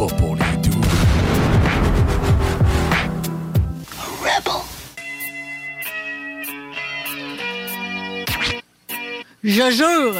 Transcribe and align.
Pas 0.00 0.06
pour 0.06 0.34
les 0.34 0.56
doux. 0.62 0.80
Rebel. 4.22 4.62
Je 9.44 9.70
jure, 9.70 10.14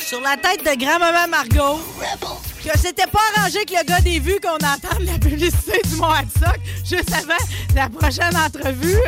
sur 0.00 0.20
la 0.22 0.36
tête 0.36 0.64
de 0.64 0.76
grand-maman 0.76 1.28
Margot, 1.30 1.78
que 2.64 2.76
c'était 2.76 3.06
pas 3.06 3.20
arrangé 3.36 3.64
que 3.64 3.74
le 3.74 3.84
gars 3.84 4.00
des 4.00 4.18
vues 4.18 4.40
qu'on 4.42 4.56
entende 4.56 5.06
la 5.06 5.20
publicité 5.20 5.80
du 5.84 5.94
Mont 5.98 6.10
Hadsock 6.10 6.58
juste 6.84 7.12
avant 7.12 7.44
la 7.76 7.88
prochaine 7.88 8.36
entrevue. 8.36 8.98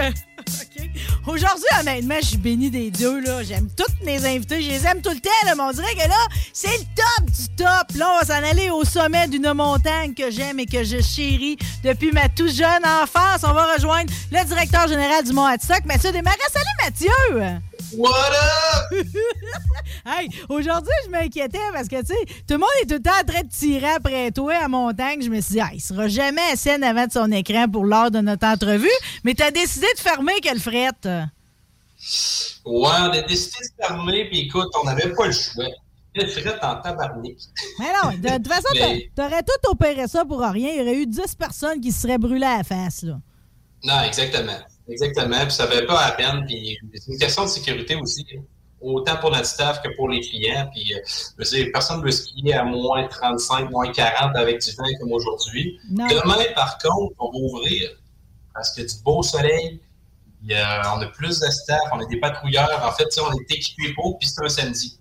Aujourd'hui, 1.26 1.64
honnêtement, 1.80 2.16
je 2.20 2.26
suis 2.26 2.36
béni 2.36 2.70
des 2.70 2.90
dieux. 2.90 3.20
là. 3.20 3.42
J'aime 3.42 3.68
tous 3.74 4.04
mes 4.04 4.24
invités. 4.26 4.60
Je 4.62 4.68
les 4.68 4.86
aime 4.86 5.00
tout 5.00 5.10
le 5.10 5.20
temps. 5.20 5.30
Là, 5.46 5.54
on 5.58 5.72
dirait 5.72 5.94
que 5.94 6.06
là, 6.08 6.26
c'est 6.52 6.68
le 6.68 6.84
top 6.94 7.24
du 7.30 7.48
top. 7.56 7.96
Là, 7.96 8.10
on 8.14 8.18
va 8.18 8.24
s'en 8.26 8.46
aller 8.46 8.68
au 8.70 8.84
sommet 8.84 9.26
d'une 9.28 9.52
montagne 9.54 10.12
que 10.12 10.30
j'aime 10.30 10.60
et 10.60 10.66
que 10.66 10.84
je 10.84 11.00
chéris 11.00 11.56
depuis 11.82 12.12
ma 12.12 12.28
toute 12.28 12.52
jeune 12.52 12.84
enfance. 12.84 13.40
On 13.42 13.52
va 13.54 13.72
rejoindre 13.74 14.12
le 14.30 14.44
directeur 14.44 14.86
général 14.86 15.24
du 15.24 15.32
Mont 15.32 15.46
Hadsock, 15.46 15.84
Mathieu 15.86 16.12
Desmarais. 16.12 16.36
Salut, 16.52 16.66
Mathieu! 16.84 17.60
What 17.96 18.10
up? 18.10 18.53
Hey, 20.06 20.28
aujourd'hui, 20.50 20.92
je 21.06 21.10
m'inquiétais 21.10 21.58
parce 21.72 21.88
que, 21.88 21.98
tu 22.00 22.08
sais, 22.08 22.24
tout 22.46 22.54
le 22.54 22.58
monde 22.58 22.68
est 22.82 22.86
tout 22.86 22.94
le 22.94 23.02
temps 23.02 23.10
en 23.22 23.24
train 23.24 23.42
de 23.42 23.48
tirer 23.48 23.88
après 23.90 24.30
toi 24.32 24.54
à 24.56 24.68
montagne. 24.68 25.22
Je 25.22 25.30
me 25.30 25.40
suis 25.40 25.54
dit, 25.54 25.60
ah, 25.60 25.70
il 25.72 25.80
sera 25.80 26.08
jamais 26.08 26.42
à 26.52 26.56
scène 26.56 26.84
avant 26.84 27.06
de 27.06 27.12
son 27.12 27.32
écran 27.32 27.68
pour 27.68 27.84
l'heure 27.86 28.10
de 28.10 28.18
notre 28.20 28.46
entrevue. 28.46 28.88
Mais 29.24 29.32
t'as 29.34 29.50
décidé 29.50 29.86
de 29.96 30.00
fermer 30.00 30.34
quelle 30.42 30.60
frette? 30.60 31.06
Ouais, 31.06 31.22
on 32.66 33.10
a 33.12 33.22
décidé 33.22 33.56
de 33.78 33.84
fermer, 33.86 34.28
puis 34.28 34.40
écoute, 34.40 34.68
on 34.80 34.84
n'avait 34.84 35.12
pas 35.14 35.26
le 35.26 35.32
choix. 35.32 35.64
Le 36.16 36.26
fret 36.26 36.54
en 36.62 36.76
tabarnak. 36.76 37.32
Mais 37.80 37.86
non, 38.02 38.10
de, 38.16 38.36
toute 38.36 38.48
façon, 38.48 38.68
Mais- 38.74 39.10
t'a- 39.16 39.22
t'aurais 39.24 39.42
tout 39.42 39.70
opéré 39.70 40.06
ça 40.06 40.24
pour 40.24 40.40
rien. 40.40 40.70
Il 40.70 40.78
y 40.78 40.80
aurait 40.82 40.94
eu 40.96 41.06
10 41.06 41.34
personnes 41.36 41.80
qui 41.80 41.90
se 41.90 42.02
seraient 42.02 42.18
brûlées 42.18 42.46
à 42.46 42.58
la 42.58 42.64
face, 42.64 43.02
là. 43.02 43.18
Non, 43.84 44.00
exactement. 44.02 44.58
Exactement. 44.88 45.40
Puis 45.42 45.50
ça 45.52 45.64
avait 45.64 45.86
pas 45.86 45.98
à 46.04 46.12
peine. 46.12 46.44
Puis 46.46 46.78
c'est 46.94 47.12
une 47.12 47.18
question 47.18 47.42
de 47.44 47.48
sécurité 47.48 47.96
aussi. 47.96 48.24
hein. 48.36 48.42
Autant 48.84 49.16
pour 49.16 49.30
notre 49.30 49.46
staff 49.46 49.80
que 49.82 49.88
pour 49.96 50.08
les 50.10 50.20
clients. 50.20 50.68
Puis 50.72 50.94
euh, 50.94 50.98
je 51.06 51.44
veux 51.50 51.56
dire, 51.62 51.70
personne 51.72 52.00
ne 52.00 52.04
veut 52.04 52.10
skier 52.10 52.52
à 52.54 52.64
moins 52.64 53.06
35, 53.08 53.70
moins 53.70 53.90
40 53.90 54.36
avec 54.36 54.60
du 54.60 54.70
vent 54.72 54.84
comme 55.00 55.12
aujourd'hui. 55.12 55.78
Demain, 56.08 56.44
par 56.54 56.76
contre, 56.78 57.14
on 57.18 57.30
va 57.32 57.38
ouvrir 57.38 57.90
parce 58.52 58.72
qu'il 58.72 58.82
y 58.82 58.86
a 58.86 58.88
du 58.88 58.96
beau 59.02 59.22
soleil. 59.22 59.80
Il 60.42 60.50
y 60.50 60.54
a- 60.54 60.94
on 60.94 61.00
a 61.00 61.06
plus 61.06 61.40
de 61.40 61.46
staff, 61.46 61.80
on 61.92 62.00
a 62.00 62.04
des 62.06 62.20
patrouilleurs. 62.20 62.68
En 62.86 62.92
fait, 62.92 63.08
on 63.20 63.32
est 63.32 63.50
équipés 63.50 63.94
pour, 63.94 64.18
puis 64.18 64.28
c'est 64.28 64.44
un 64.44 64.48
samedi. 64.48 64.98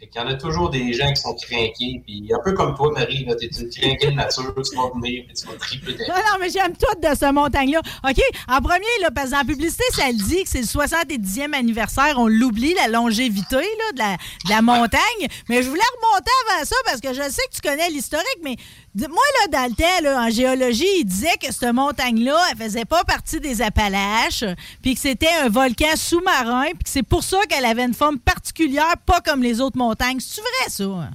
Fait 0.00 0.06
qu'il 0.06 0.18
y 0.18 0.24
en 0.24 0.28
a 0.28 0.34
toujours 0.34 0.70
des 0.70 0.94
gens 0.94 1.12
qui 1.12 1.20
sont 1.20 1.34
craqués. 1.34 2.00
Puis 2.06 2.30
un 2.34 2.42
peu 2.42 2.54
comme 2.54 2.74
toi, 2.74 2.90
Marie, 2.94 3.26
t'es 3.38 3.48
une 3.48 3.68
craquée 3.68 4.06
de 4.06 4.12
nature, 4.12 4.54
tu 4.54 4.74
vas 4.74 4.88
venir, 4.94 5.24
puis 5.26 5.34
tu 5.34 5.46
vas 5.46 5.56
triper 5.58 5.92
Non, 6.08 6.14
non, 6.14 6.38
mais 6.40 6.48
j'aime 6.48 6.72
tout 6.72 7.00
de 7.06 7.14
cette 7.14 7.32
montagne-là. 7.34 7.82
OK, 8.08 8.18
en 8.48 8.62
premier, 8.62 8.86
là, 9.02 9.10
parce 9.14 9.26
que 9.26 9.32
dans 9.32 9.38
la 9.40 9.44
publicité, 9.44 9.84
ça 9.92 10.08
le 10.08 10.14
dit 10.14 10.42
que 10.44 10.48
c'est 10.48 10.62
le 10.62 10.64
70e 10.64 11.52
anniversaire. 11.52 12.14
On 12.16 12.28
l'oublie, 12.28 12.72
la 12.72 12.88
longévité 12.88 13.56
là, 13.56 14.16
de, 14.16 14.48
la, 14.48 14.62
montagne. 14.62 15.28
Mais 15.50 15.62
je 15.62 15.68
voulais 15.68 15.82
remonter 16.00 16.30
avant 16.48 16.64
ça 16.64 16.76
parce 16.86 17.02
que 17.02 17.12
je 17.12 17.30
sais 17.30 17.42
que 17.50 17.56
tu 17.56 17.60
connais 17.60 17.90
l'historique, 17.90 18.38
mais 18.42 18.56
moi, 18.94 19.22
là, 19.52 19.68
là, 20.02 20.22
en 20.22 20.30
géologie, 20.30 20.88
il 20.98 21.04
disait 21.04 21.36
que 21.40 21.52
cette 21.52 21.72
montagne-là, 21.72 22.36
elle 22.50 22.64
faisait 22.64 22.84
pas 22.84 23.04
partie 23.04 23.40
des 23.40 23.62
Appalaches, 23.62 24.44
puis 24.82 24.94
que 24.94 25.00
c'était 25.00 25.32
un 25.44 25.48
volcan 25.48 25.96
sous-marin, 25.96 26.70
puis 26.70 26.84
que 26.84 26.90
c'est 26.90 27.02
pour 27.02 27.22
ça 27.22 27.38
qu'elle 27.48 27.64
avait 27.64 27.84
une 27.84 27.94
forme 27.94 28.18
particulière, 28.18 28.94
pas 29.06 29.20
comme 29.20 29.42
les 29.42 29.60
autres 29.60 29.78
montagnes. 29.78 30.18
C'est 30.20 30.40
vrai, 30.40 30.68
ça? 30.68 31.10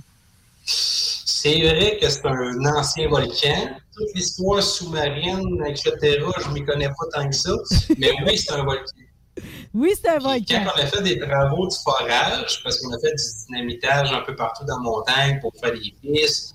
C'est 0.66 1.62
vrai 1.62 2.00
que 2.02 2.10
c'est 2.10 2.26
un 2.26 2.66
ancien 2.78 3.08
volcan. 3.10 3.78
Toute 3.96 4.16
l'histoire 4.16 4.64
sous-marine, 4.64 5.64
etc., 5.68 5.94
je 6.40 6.50
ne 6.50 6.54
m'y 6.54 6.66
connais 6.66 6.90
pas 6.90 7.06
tant 7.14 7.30
que 7.30 7.36
ça. 7.36 7.52
Mais 7.98 8.12
oui, 8.26 8.38
c'est 8.38 8.52
un 8.54 8.64
volcan. 8.64 8.84
Oui, 9.74 9.92
c'est 10.02 10.10
un 10.10 10.18
Puis 10.18 10.24
volcan. 10.24 10.64
Quand 10.66 10.72
on 10.76 10.82
a 10.82 10.88
fait 10.88 11.04
des 11.04 11.20
travaux 11.20 11.68
de 11.68 11.74
forage, 11.74 12.64
parce 12.64 12.80
qu'on 12.80 12.94
a 12.94 13.00
fait 13.00 13.14
du 13.14 13.24
dynamitage 13.48 14.12
un 14.14 14.22
peu 14.22 14.36
partout 14.36 14.64
dans 14.66 14.78
la 14.78 14.84
montagne 14.84 15.40
pour 15.42 15.52
faire 15.60 15.74
des 15.74 15.94
pistes, 16.02 16.55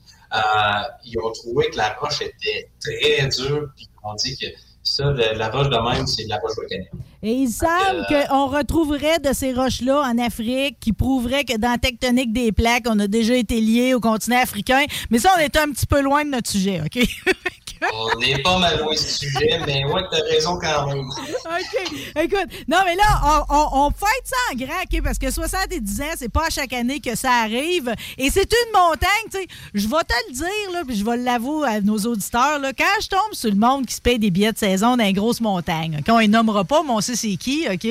ils 1.04 1.18
ont 1.18 1.30
trouvé 1.32 1.68
que 1.70 1.76
la 1.76 1.90
roche 2.00 2.20
était 2.22 2.70
très 2.80 3.28
dure. 3.28 3.68
Puis 3.76 3.88
on 4.04 4.14
dit 4.14 4.36
que 4.36 4.46
ça, 4.82 5.04
le- 5.10 5.36
la 5.36 5.50
roche 5.50 5.68
de 5.68 5.76
même, 5.76 6.06
c'est 6.06 6.24
de 6.24 6.28
la 6.30 6.38
roche 6.38 6.56
volcanique. 6.56 6.88
Et 7.22 7.32
il 7.32 7.50
semble 7.50 8.06
euh, 8.10 8.24
qu'on 8.26 8.46
retrouverait 8.46 9.18
de 9.18 9.32
ces 9.34 9.52
roches-là 9.52 10.00
en 10.02 10.16
Afrique 10.18 10.78
qui 10.80 10.92
prouveraient 10.94 11.44
que 11.44 11.56
dans 11.58 11.70
la 11.72 11.78
tectonique 11.78 12.32
des 12.32 12.50
plaques, 12.50 12.86
on 12.88 12.98
a 12.98 13.06
déjà 13.06 13.34
été 13.34 13.60
liés 13.60 13.92
au 13.92 14.00
continent 14.00 14.38
africain. 14.40 14.84
Mais 15.10 15.18
ça, 15.18 15.30
on 15.36 15.40
est 15.40 15.54
un 15.56 15.70
petit 15.70 15.86
peu 15.86 16.00
loin 16.00 16.24
de 16.24 16.30
notre 16.30 16.50
sujet, 16.50 16.80
OK? 16.80 16.98
On 17.94 18.20
est 18.20 18.42
pas 18.42 18.58
mal 18.58 18.84
du 18.90 18.96
sujet, 18.96 19.60
mais 19.66 19.84
ouais, 19.84 20.02
t'as 20.10 20.22
raison 20.24 20.58
quand 20.60 20.86
même. 20.86 21.08
OK. 21.08 21.92
Écoute, 22.22 22.48
non, 22.68 22.78
mais 22.84 22.94
là, 22.94 23.44
on, 23.48 23.54
on, 23.54 23.86
on 23.86 23.90
ça 23.90 24.36
en 24.52 24.56
grand, 24.56 24.82
OK? 24.82 25.02
Parce 25.02 25.18
que 25.18 25.30
70 25.30 26.00
ans, 26.02 26.04
c'est 26.16 26.28
pas 26.28 26.46
à 26.46 26.50
chaque 26.50 26.72
année 26.72 27.00
que 27.00 27.16
ça 27.16 27.30
arrive. 27.44 27.94
Et 28.18 28.30
c'est 28.30 28.52
une 28.52 28.72
montagne, 28.72 29.08
tu 29.30 29.38
sais. 29.38 29.46
Je 29.74 29.86
vais 29.88 30.04
te 30.06 30.14
le 30.28 30.34
dire, 30.34 30.72
là, 30.72 30.82
puis 30.86 30.96
je 30.96 31.04
vais 31.04 31.16
l'avouer 31.16 31.68
à 31.68 31.80
nos 31.80 31.96
auditeurs, 31.98 32.58
là. 32.58 32.72
Quand 32.76 32.84
je 33.02 33.08
tombe 33.08 33.32
sur 33.32 33.50
le 33.50 33.56
monde 33.56 33.86
qui 33.86 33.94
se 33.94 34.00
paye 34.00 34.18
des 34.18 34.30
billets 34.30 34.52
de 34.52 34.58
saison 34.58 34.96
dans 34.96 35.04
les 35.04 35.12
grosses 35.12 35.40
montagnes, 35.40 35.98
OK? 36.00 36.06
On 36.12 36.18
les 36.18 36.28
nommera 36.28 36.64
pas, 36.64 36.82
mais 36.82 36.92
on 36.92 37.00
sait 37.00 37.16
c'est 37.16 37.36
qui, 37.36 37.66
OK? 37.70 37.86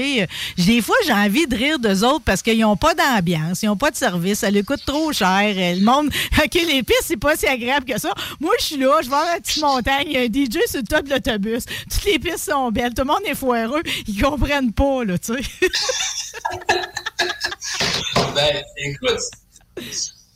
Des 0.66 0.82
fois, 0.82 0.96
j'ai 1.06 1.14
envie 1.14 1.48
de 1.48 1.56
rire 1.56 1.80
d'eux 1.80 2.04
autres 2.04 2.24
parce 2.26 2.42
qu'ils 2.42 2.60
n'ont 2.60 2.78
pas 2.78 2.94
d'ambiance, 2.94 3.64
ils 3.64 3.68
n'ont 3.68 3.78
pas 3.78 3.92
de 3.92 3.96
service, 3.96 4.40
ça 4.40 4.52
leur 4.52 4.64
coûte 4.66 4.86
trop 4.86 5.12
cher. 5.12 5.54
Euh, 5.56 5.76
Le 5.76 5.84
monde, 5.84 6.08
OK, 6.38 6.54
les 6.54 6.84
pistes, 6.84 7.04
c'est 7.06 7.18
pas 7.18 7.36
si 7.36 7.48
agréable 7.48 7.86
que 7.86 8.00
ça. 8.00 8.14
Moi, 8.40 8.54
je 8.60 8.66
suis 8.66 8.78
là, 8.78 9.00
je 9.04 9.10
vais 9.10 9.16
à 9.16 9.34
la 9.36 9.40
petite 9.40 9.62
montagne, 9.62 9.79
il 10.06 10.12
y 10.12 10.18
a 10.18 10.22
un 10.22 10.26
DJ 10.26 10.68
sur 10.68 10.80
le 10.82 10.88
top 10.88 11.06
de 11.06 11.14
l'autobus. 11.14 11.64
Toutes 11.90 12.06
les 12.06 12.20
pistes 12.20 12.50
sont 12.50 12.72
belles, 12.72 12.94
tout 12.94 13.02
le 13.04 13.08
monde 13.08 13.22
est 13.26 13.36
foireux, 13.36 13.82
ils 14.08 14.22
comprennent 14.22 14.74
pas, 14.74 15.04
là, 15.06 15.18
tu 15.18 15.34
sais. 15.34 15.70
Ben, 18.36 18.64
écoute, 18.78 19.20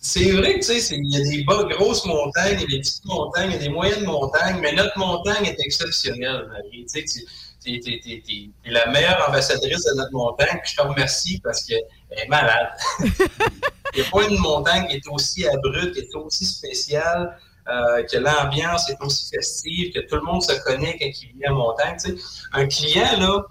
c'est 0.02 0.31
vrai 0.31 0.59
que, 0.59 0.66
tu 0.66 0.80
sais, 0.80 0.96
il 0.96 1.12
y 1.12 1.18
a 1.18 1.24
des 1.24 1.44
bas, 1.44 1.63
grosses 1.63 2.06
montagnes, 2.06 2.56
il 2.57 2.62
y 2.62 2.63
a 2.63 2.68
des 2.68 2.80
petites 2.80 3.06
montagnes, 3.06 3.51
il 3.51 3.54
y 3.54 3.56
a 3.56 3.60
des 3.60 3.69
moyennes 3.69 4.04
montagnes, 4.06 4.60
mais 4.62 4.74
notre 4.74 4.98
montagne 4.98 5.46
est 5.46 5.60
exceptionnelle, 5.60 6.48
Marie. 6.50 6.86
Tu 6.92 7.06
sais, 7.06 7.06
tu- 7.06 7.25
t'es 7.63 8.69
la 8.69 8.86
meilleure 8.88 9.25
ambassadrice 9.30 9.86
de 9.86 9.96
notre 9.98 10.12
montagne, 10.12 10.60
je 10.66 10.75
te 10.75 10.81
remercie 10.81 11.39
parce 11.42 11.63
qu'elle 11.63 11.80
est 12.18 12.28
malade. 12.28 12.68
il 13.00 14.01
n'y 14.01 14.01
a 14.01 14.10
pas 14.12 14.24
une 14.28 14.38
montagne 14.39 14.88
qui 14.88 14.96
est 14.98 15.07
aussi 15.10 15.48
abrupte, 15.48 15.94
qui 15.94 16.00
est 16.01 16.16
aussi 16.16 16.46
spéciale, 16.46 17.38
euh, 17.69 18.04
que 18.04 18.18
l'ambiance 18.18 18.89
est 18.89 18.98
aussi 19.01 19.30
festive, 19.30 19.94
que 19.94 20.00
tout 20.07 20.15
le 20.15 20.21
monde 20.21 20.44
se 20.44 20.54
connaît 20.63 20.98
quand 21.00 21.06
il 21.06 21.38
vient 21.38 21.51
en 21.51 21.56
montagne. 21.56 21.95
Tu 22.04 22.18
sais, 22.18 22.24
un 22.54 22.68
client, 22.68 23.19
là, 23.19 23.44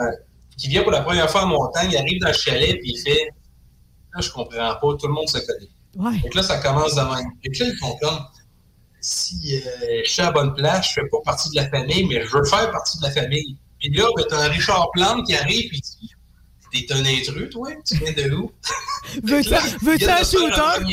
euh, 0.00 0.04
qui 0.56 0.68
vient 0.68 0.82
pour 0.82 0.92
la 0.92 1.02
première 1.02 1.30
fois 1.30 1.44
en 1.44 1.48
montagne, 1.48 1.90
il 1.90 1.96
arrive 1.96 2.20
dans 2.20 2.28
le 2.28 2.34
chalet, 2.34 2.78
puis 2.80 2.92
il 2.94 2.98
fait 2.98 3.30
Là, 4.14 4.22
je 4.22 4.30
comprends 4.30 4.74
pas, 4.74 4.96
tout 4.98 5.06
le 5.06 5.12
monde 5.12 5.28
se 5.28 5.38
connaît. 5.38 5.68
Ouais. 5.96 6.18
Donc 6.20 6.34
là, 6.34 6.42
ça 6.42 6.58
commence 6.58 6.94
de 6.94 7.00
même. 7.02 7.30
Et 7.44 7.50
puis 7.50 7.60
là, 7.60 7.66
ils 7.66 7.78
comprennent 7.78 8.24
si 9.00 9.56
euh, 9.56 10.02
je 10.04 10.10
suis 10.10 10.22
à 10.22 10.26
la 10.26 10.32
bonne 10.32 10.54
place, 10.54 10.88
je 10.88 10.94
fais 10.94 11.08
pas 11.08 11.18
partie 11.24 11.50
de 11.50 11.56
la 11.56 11.68
famille, 11.68 12.06
mais 12.06 12.24
je 12.26 12.36
veux 12.36 12.44
faire 12.44 12.70
partie 12.70 12.98
de 12.98 13.04
la 13.04 13.10
famille. 13.10 13.56
Puis 13.78 13.90
là, 13.90 14.08
ben, 14.16 14.24
t'as 14.28 14.44
un 14.44 14.48
Richard 14.48 14.90
Plante 14.92 15.26
qui 15.26 15.34
arrive, 15.34 15.68
puis 15.68 15.80
tu 15.80 15.88
T'es 16.70 16.92
un 16.92 17.02
intrus, 17.02 17.48
toi? 17.48 17.70
Tu 17.86 17.96
viens 17.96 18.12
de 18.12 18.34
où? 18.34 18.52
Veux-tu 19.22 19.54
un 20.10 20.22
shooter? 20.22 20.84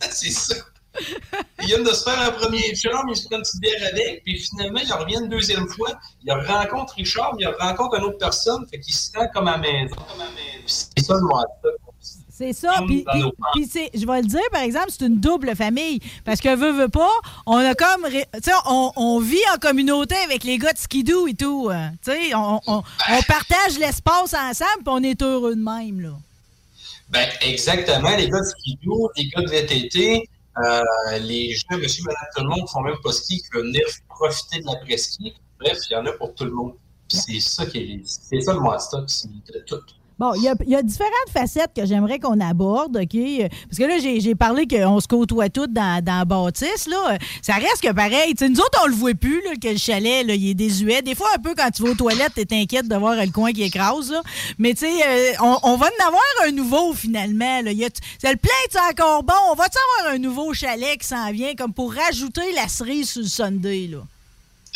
c'est 0.10 0.30
ça. 0.30 0.54
Ils 1.60 1.66
viennent 1.66 1.84
de 1.84 1.92
se 1.92 2.04
faire 2.04 2.20
un 2.20 2.30
premier 2.30 2.74
chum, 2.74 3.08
ils 3.08 3.16
se 3.16 3.26
prennent 3.26 3.38
une 3.38 3.44
petite 3.44 3.60
bière 3.60 3.88
avec, 3.92 4.22
puis 4.24 4.38
finalement, 4.38 4.80
ils 4.80 4.92
reviennent 4.92 5.24
une 5.24 5.30
deuxième 5.30 5.68
fois, 5.68 5.90
ils 6.24 6.32
rencontrent 6.32 6.94
Richard, 6.94 7.34
ils 7.38 7.46
rencontrent 7.46 7.96
une 7.96 8.04
autre 8.04 8.18
personne, 8.18 8.66
fait 8.70 8.80
qu'ils 8.80 8.94
se 8.94 9.10
sentent 9.12 9.32
comme 9.32 9.48
à 9.48 9.58
maison. 9.58 9.96
C'est 10.66 11.04
ça 11.04 11.14
le 11.14 11.26
c'est 12.36 12.52
ça. 12.52 12.82
Puis, 12.84 13.04
je 13.06 14.06
vais 14.06 14.20
le 14.20 14.26
dire, 14.26 14.40
par 14.50 14.62
exemple, 14.62 14.86
c'est 14.90 15.06
une 15.06 15.20
double 15.20 15.54
famille. 15.54 16.00
Parce 16.24 16.40
que 16.40 16.54
veut, 16.56 16.72
veut 16.72 16.88
pas, 16.88 17.12
on 17.46 17.56
a 17.56 17.74
comme. 17.76 18.08
Tu 18.10 18.18
sais, 18.42 18.50
on, 18.66 18.90
on, 18.96 19.20
vit 19.20 19.38
en 19.54 19.58
communauté 19.58 20.16
avec 20.24 20.42
les 20.42 20.58
gars 20.58 20.72
de 20.72 20.78
skidoo 20.78 21.28
et 21.28 21.34
tout. 21.34 21.70
Hein. 21.72 21.92
Tu 22.04 22.10
sais, 22.10 22.34
on, 22.34 22.60
on, 22.66 22.78
on, 22.78 23.22
partage 23.28 23.78
l'espace 23.78 24.34
ensemble, 24.34 24.82
puis 24.84 24.88
on 24.88 25.02
est 25.04 25.22
heureux 25.22 25.54
de 25.54 25.62
même, 25.62 26.00
là. 26.00 26.10
Ben, 27.08 27.28
exactement. 27.40 28.16
Les 28.16 28.28
gars 28.28 28.40
de 28.40 28.46
skidoo, 28.46 29.10
les 29.16 29.28
gars 29.28 29.42
de 29.42 29.50
VTT, 29.50 30.28
euh, 30.58 31.18
les 31.20 31.54
gens, 31.54 31.78
monsieur, 31.78 32.04
madame, 32.04 32.28
tout 32.36 32.42
le 32.42 32.48
monde 32.48 32.68
font 32.68 32.80
même 32.80 32.98
pas 33.02 33.12
ski, 33.12 33.38
qui 33.38 33.48
veulent 33.52 33.66
venir 33.66 33.86
profiter 34.08 34.60
de 34.60 34.66
la 34.66 34.76
presqu'île. 34.76 35.34
Bref, 35.58 35.78
il 35.90 35.94
y 35.94 35.96
en 35.96 36.06
a 36.06 36.12
pour 36.12 36.34
tout 36.34 36.44
le 36.44 36.52
monde. 36.52 36.74
C'est 37.08 37.40
ça 37.40 37.66
qui 37.66 37.78
est. 37.78 38.02
C'est 38.04 38.40
ça 38.40 38.54
le 38.54 38.60
monster, 38.60 38.98
c'est 39.06 39.28
tout. 39.66 39.80
Bon, 40.16 40.32
il 40.34 40.42
y 40.42 40.76
a, 40.76 40.82
différentes 40.82 41.30
facettes 41.32 41.72
que 41.74 41.84
j'aimerais 41.86 42.20
qu'on 42.20 42.38
aborde, 42.38 42.96
OK? 42.96 43.18
Parce 43.68 43.78
que 43.78 43.84
là, 43.84 43.98
j'ai 43.98 44.34
parlé 44.36 44.66
qu'on 44.68 45.00
se 45.00 45.08
côtoie 45.08 45.48
toutes 45.48 45.72
dans, 45.72 46.02
dans 46.04 46.24
Baptiste, 46.24 46.88
là. 46.88 47.18
Ça 47.42 47.54
reste 47.54 47.80
que 47.82 47.92
pareil. 47.92 48.34
nous 48.40 48.60
autres, 48.60 48.80
on 48.84 48.86
le 48.86 48.94
voit 48.94 49.14
plus, 49.14 49.42
là, 49.42 49.56
que 49.60 49.68
le 49.68 49.76
chalet, 49.76 50.24
là, 50.24 50.34
il 50.34 50.50
est 50.50 50.54
désuet. 50.54 51.02
Des 51.02 51.16
fois, 51.16 51.26
un 51.34 51.40
peu, 51.40 51.54
quand 51.56 51.68
tu 51.70 51.82
vas 51.82 51.90
aux 51.90 51.94
toilettes, 51.94 52.34
t'es 52.34 52.46
inquiète 52.52 52.86
de 52.86 52.94
voir 52.94 53.16
le 53.16 53.30
coin 53.32 53.52
qui 53.52 53.64
écrase, 53.64 54.12
là. 54.12 54.22
Mais, 54.58 54.74
tu 54.74 54.86
sais, 54.86 54.92
euh, 55.04 55.32
on, 55.40 55.76
va 55.76 55.86
en 55.86 56.06
avoir 56.06 56.22
un 56.46 56.52
nouveau, 56.52 56.92
finalement, 56.92 57.62
là. 57.62 57.72
C'est 58.18 58.30
le 58.30 58.36
plein, 58.36 58.52
c'est 58.70 58.78
encore 58.78 59.24
bon. 59.24 59.34
On 59.50 59.54
va-tu 59.54 59.78
avoir 59.98 60.14
un 60.14 60.18
nouveau 60.18 60.54
chalet 60.54 60.96
qui 60.96 61.08
s'en 61.08 61.32
vient, 61.32 61.54
comme 61.54 61.72
pour 61.72 61.92
rajouter 61.92 62.52
la 62.54 62.68
cerise 62.68 63.10
sur 63.10 63.22
le 63.22 63.28
Sunday, 63.28 63.88
là? 63.90 63.98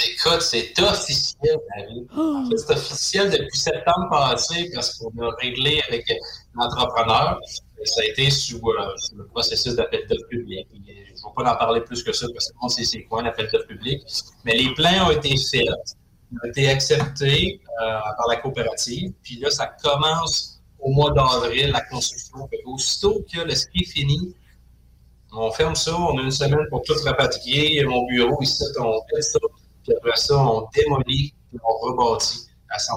Écoute, 0.00 0.42
c'est 0.42 0.78
officiel, 0.80 1.58
David. 1.76 2.06
Oh. 2.16 2.44
C'est 2.56 2.72
officiel 2.72 3.30
depuis 3.30 3.58
septembre 3.58 4.08
passé 4.10 4.70
parce 4.72 4.96
qu'on 4.96 5.10
a 5.20 5.34
réglé 5.40 5.82
avec 5.88 6.06
l'entrepreneur. 6.54 7.40
Ça 7.84 8.02
a 8.02 8.04
été 8.04 8.30
sous, 8.30 8.56
euh, 8.56 8.94
le 9.16 9.26
processus 9.26 9.74
d'appel 9.74 10.06
d'offres 10.08 10.28
public. 10.28 10.68
Je 10.72 10.78
ne 10.78 10.84
vais 10.84 11.12
pas 11.36 11.52
en 11.52 11.56
parler 11.56 11.80
plus 11.80 12.02
que 12.04 12.12
ça 12.12 12.26
parce 12.32 12.74
sait 12.74 12.84
c'est 12.84 13.02
quoi 13.04 13.22
l'appel 13.22 13.48
d'offres 13.52 13.66
public. 13.66 14.02
Mais 14.44 14.52
les 14.52 14.72
plans 14.74 15.08
ont 15.08 15.10
été 15.10 15.34
faits, 15.36 15.66
ont 16.32 16.48
été 16.48 16.68
acceptés 16.68 17.60
euh, 17.82 17.98
par 18.16 18.28
la 18.28 18.36
coopérative. 18.36 19.12
Puis 19.22 19.40
là, 19.40 19.50
ça 19.50 19.66
commence 19.82 20.60
au 20.78 20.90
mois 20.90 21.10
d'avril, 21.10 21.70
la 21.72 21.80
construction. 21.82 22.48
Aussitôt 22.66 23.24
que 23.32 23.40
le 23.40 23.54
ski 23.54 23.82
est 23.82 23.90
fini, 23.90 24.32
on 25.32 25.50
ferme 25.50 25.74
ça, 25.74 25.94
on 25.98 26.18
a 26.18 26.22
une 26.22 26.30
semaine 26.30 26.66
pour 26.70 26.82
tout 26.82 26.94
rapatrier. 27.04 27.84
Mon 27.84 28.06
bureau 28.06 28.40
ici, 28.42 28.64
on 28.78 29.00
fait 29.12 29.22
ça 29.22 29.38
puis 29.88 29.96
après 29.96 30.16
ça, 30.16 30.36
on 30.36 30.68
démolit 30.74 31.34
et 31.54 31.58
on 31.64 31.86
rebâtit 31.86 32.47
à 32.70 32.78
100 32.78 32.92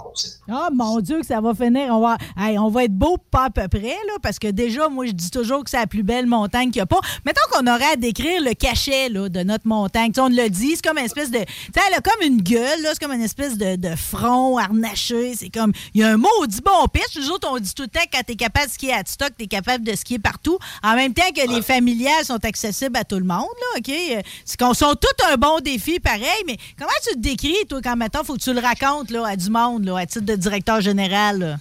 Ah, 0.50 0.70
mon 0.74 1.00
Dieu, 1.00 1.20
que 1.20 1.26
ça 1.26 1.40
va 1.40 1.54
finir. 1.54 1.96
On 1.96 2.02
va, 2.02 2.18
on 2.38 2.70
va 2.70 2.84
être 2.84 2.94
beau 2.94 3.18
pas 3.18 3.46
à 3.46 3.50
peu 3.50 3.68
près, 3.68 3.82
là, 4.08 4.14
parce 4.22 4.38
que 4.38 4.48
déjà, 4.48 4.90
moi, 4.90 5.06
je 5.06 5.12
dis 5.12 5.32
toujours 5.32 5.64
que 5.64 5.70
c'est 5.70 5.80
la 5.80 5.88
plus 5.88 6.04
belle 6.04 6.26
montagne 6.26 6.72
qu'il 6.72 6.80
n'y 6.80 6.82
a 6.82 6.86
pas. 6.86 7.00
Mettons 7.26 7.42
qu'on 7.52 7.66
aurait 7.68 7.94
à 7.94 7.96
décrire 7.96 8.42
le 8.42 8.54
cachet 8.54 9.10
là, 9.10 9.30
de 9.30 9.44
notre 9.44 9.68
montagne. 9.68 10.12
on 10.18 10.28
le 10.28 10.50
dit, 10.50 10.76
c'est 10.76 10.84
comme 10.84 10.98
une 10.98 11.06
espèce 11.06 11.32
de. 11.32 11.40
Tu 11.40 11.80
elle 11.88 11.94
a 11.94 12.02
comme 12.02 12.22
une 12.22 12.42
gueule, 12.42 12.80
c'est 12.84 13.00
comme 13.00 13.14
une 13.14 13.22
espèce 13.22 13.58
de, 13.58 13.78
de 13.78 13.96
front 13.96 14.58
harnaché. 14.58 15.36
C'est 15.36 15.50
comme. 15.50 15.72
Il 15.94 16.02
y 16.02 16.04
a 16.04 16.10
un 16.10 16.18
maudit 16.18 16.62
bon 16.62 16.88
pitch. 16.88 17.16
Nous 17.16 17.30
autres, 17.32 17.48
on 17.50 17.58
dit 17.58 17.74
tout 17.74 17.84
le 17.84 17.90
temps 17.90 18.02
que 18.02 18.18
quand 18.18 18.24
tu 18.26 18.34
es 18.34 18.36
capable 18.36 18.68
de 18.68 18.72
skier 18.72 18.94
à 18.94 19.04
stock, 19.06 19.32
tu 19.38 19.46
es 19.46 19.48
capable 19.48 19.86
de 19.86 19.96
skier 19.96 20.20
partout. 20.20 20.58
En 20.84 20.96
même 20.96 21.14
temps 21.14 21.30
que 21.34 21.48
les 21.48 21.62
familiales 21.62 22.26
sont 22.26 22.44
accessibles 22.44 22.98
à 22.98 23.04
tout 23.04 23.18
le 23.18 23.26
monde, 23.26 23.48
là, 23.76 23.80
OK? 23.80 24.24
C'est 24.46 24.60
qu'on 24.60 24.74
sont 24.74 24.96
tout 24.96 25.26
un 25.32 25.38
bon 25.38 25.60
défi, 25.62 26.00
pareil, 26.00 26.44
mais 26.46 26.58
comment 26.78 26.92
tu 27.08 27.16
te 27.16 27.20
décris, 27.20 27.56
toi, 27.70 27.80
quand 27.82 27.96
maintenant, 27.96 28.24
faut 28.24 28.34
que 28.34 28.42
tu 28.42 28.54
le 28.54 28.60
racontes 28.60 29.12
là, 29.12 29.26
à 29.26 29.36
du 29.36 29.50
monde? 29.50 29.61
À 29.96 30.06
titre 30.06 30.26
de 30.26 30.36
directeur 30.36 30.82
général? 30.82 31.60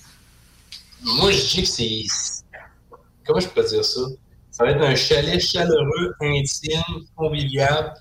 Moi, 1.02 1.30
je 1.30 1.46
dis 1.46 1.62
que 1.62 1.68
c'est. 1.68 2.02
Comment 3.26 3.40
je 3.40 3.48
peux 3.48 3.64
dire 3.64 3.84
ça? 3.84 4.00
Ça 4.50 4.64
va 4.64 4.72
être 4.72 4.82
un 4.82 4.94
chalet 4.94 5.40
chaleureux, 5.40 6.14
intime, 6.20 6.82
convivial, 7.16 7.94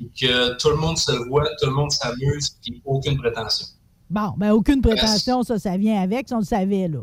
et 0.00 0.06
que 0.18 0.56
tout 0.56 0.70
le 0.70 0.76
monde 0.76 0.98
se 0.98 1.12
voit, 1.28 1.48
tout 1.60 1.66
le 1.66 1.72
monde 1.72 1.92
s'amuse, 1.92 2.56
puis 2.62 2.80
aucune 2.84 3.18
prétention. 3.18 3.66
Bon, 4.08 4.34
ben 4.36 4.50
aucune 4.50 4.80
prétention, 4.82 5.42
ça, 5.42 5.58
ça 5.58 5.76
vient 5.76 6.00
avec, 6.02 6.28
si 6.28 6.34
on 6.34 6.38
le 6.38 6.44
savait, 6.44 6.88
là. 6.88 7.00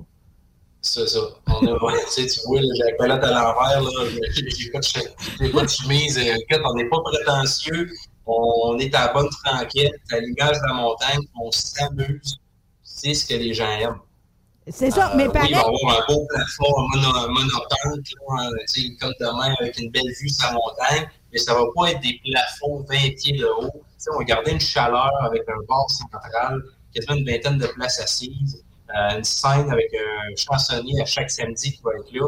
C'est 0.82 1.08
ça. 1.08 1.20
On 1.48 1.52
a, 1.52 1.60
tu 2.16 2.40
vois, 2.46 2.62
j'ai 2.62 2.84
la 2.84 2.98
colette 2.98 3.24
à 3.24 3.32
l'envers, 3.32 3.92
j'ai 5.40 5.50
pas 5.52 5.64
de 5.64 5.70
chemise, 5.70 6.18
on 6.18 6.74
n'est 6.76 6.90
pas 6.90 7.02
prétentieux, 7.02 7.90
on 8.28 8.78
est 8.80 8.94
à 8.94 9.08
la 9.08 9.14
bonne 9.14 9.30
tranquille, 9.30 9.92
à 10.12 10.20
l'image 10.20 10.58
de 10.58 10.68
la 10.68 10.74
montagne, 10.74 11.20
on 11.42 11.52
s'amuse, 11.52 12.40
c'est 12.84 13.14
ce 13.14 13.26
que 13.26 13.36
les 13.36 13.54
gens 13.54 13.72
aiment. 13.80 14.02
C'est 14.70 14.92
ça, 14.92 15.14
mais 15.16 15.30
pareil. 15.30 15.54
Euh, 15.54 15.62
oui, 15.66 15.78
il 15.82 15.88
va 15.88 15.94
avoir 15.94 16.02
un 16.02 16.14
beau 16.14 16.28
plafond, 16.28 16.74
un 16.78 16.98
mono, 16.98 17.30
monopente, 17.30 18.76
une 18.76 18.98
côte 18.98 19.16
de 19.20 19.26
main 19.26 19.56
avec 19.60 19.80
une 19.80 19.90
belle 19.92 20.12
vue 20.20 20.28
sur 20.28 20.46
la 20.46 20.54
montagne, 20.54 21.10
mais 21.32 21.40
ça 21.40 21.54
ne 21.54 21.60
va 21.60 21.66
pas 21.74 21.92
être 21.92 22.02
des 22.02 22.20
plafonds 22.26 22.86
20 22.90 23.16
pieds 23.16 23.38
de 23.38 23.46
haut. 23.46 23.72
on 24.14 24.18
va 24.18 24.24
garder 24.26 24.52
une 24.52 24.60
chaleur 24.60 25.12
avec 25.24 25.44
un 25.48 25.64
bar 25.70 25.90
central, 25.90 26.62
quasiment 26.94 27.16
une 27.16 27.26
vingtaine 27.26 27.58
de 27.58 27.68
places 27.68 28.02
assises, 28.02 28.62
euh, 28.90 29.18
une 29.18 29.24
scène 29.24 29.72
avec 29.72 29.94
un 29.94 30.36
chansonnier 30.36 31.02
à 31.02 31.06
chaque 31.06 31.32
samedi 31.32 31.72
qui 31.72 31.82
va 31.84 31.92
être 31.94 32.12
là. 32.12 32.28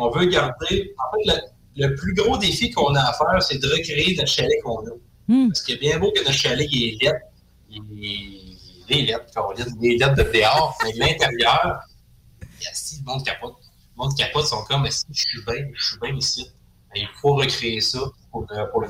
on 0.00 0.10
veut 0.10 0.26
garder. 0.26 0.92
En 0.98 1.32
fait, 1.32 1.40
le, 1.76 1.94
plus 1.94 2.14
gros 2.14 2.36
défi 2.38 2.70
qu'on 2.70 2.94
a 2.94 3.00
à 3.00 3.12
faire, 3.12 3.42
c'est 3.42 3.58
de 3.58 3.68
recréer 3.68 4.14
notre 4.16 4.30
chalet 4.30 4.60
qu'on 4.62 4.86
a. 4.86 4.90
Hmm. 5.28 5.48
Parce 5.48 5.62
qu'il 5.62 5.76
est 5.76 5.78
bien 5.78 5.98
beau 5.98 6.12
que 6.12 6.20
notre 6.20 6.32
chalet 6.32 6.68
il 6.70 6.94
est 6.94 7.04
lettre, 7.04 7.26
il 7.70 8.54
les 8.88 9.02
lettres, 9.02 9.24
les 9.80 9.96
lettres 9.96 10.14
de 10.14 10.22
dehors, 10.22 10.76
mais 10.84 10.92
de 10.92 10.98
l'intérieur, 10.98 11.80
il 12.42 12.64
y 12.64 12.66
a 12.66 12.74
si 12.74 12.98
le 12.98 13.04
monde 13.04 13.24
capote. 13.24 13.54
Le 13.96 14.02
monde 14.02 14.16
capote, 14.16 14.46
sont 14.46 14.62
comme, 14.64 14.88
si 14.90 15.04
je 15.12 15.20
suis 15.20 15.44
bien, 15.44 15.66
je 15.74 15.84
suis 15.84 15.98
bien 16.00 16.14
ici. 16.14 16.50
il 16.94 17.08
faut 17.20 17.34
recréer 17.34 17.80
ça 17.80 18.00
pour. 18.72 18.84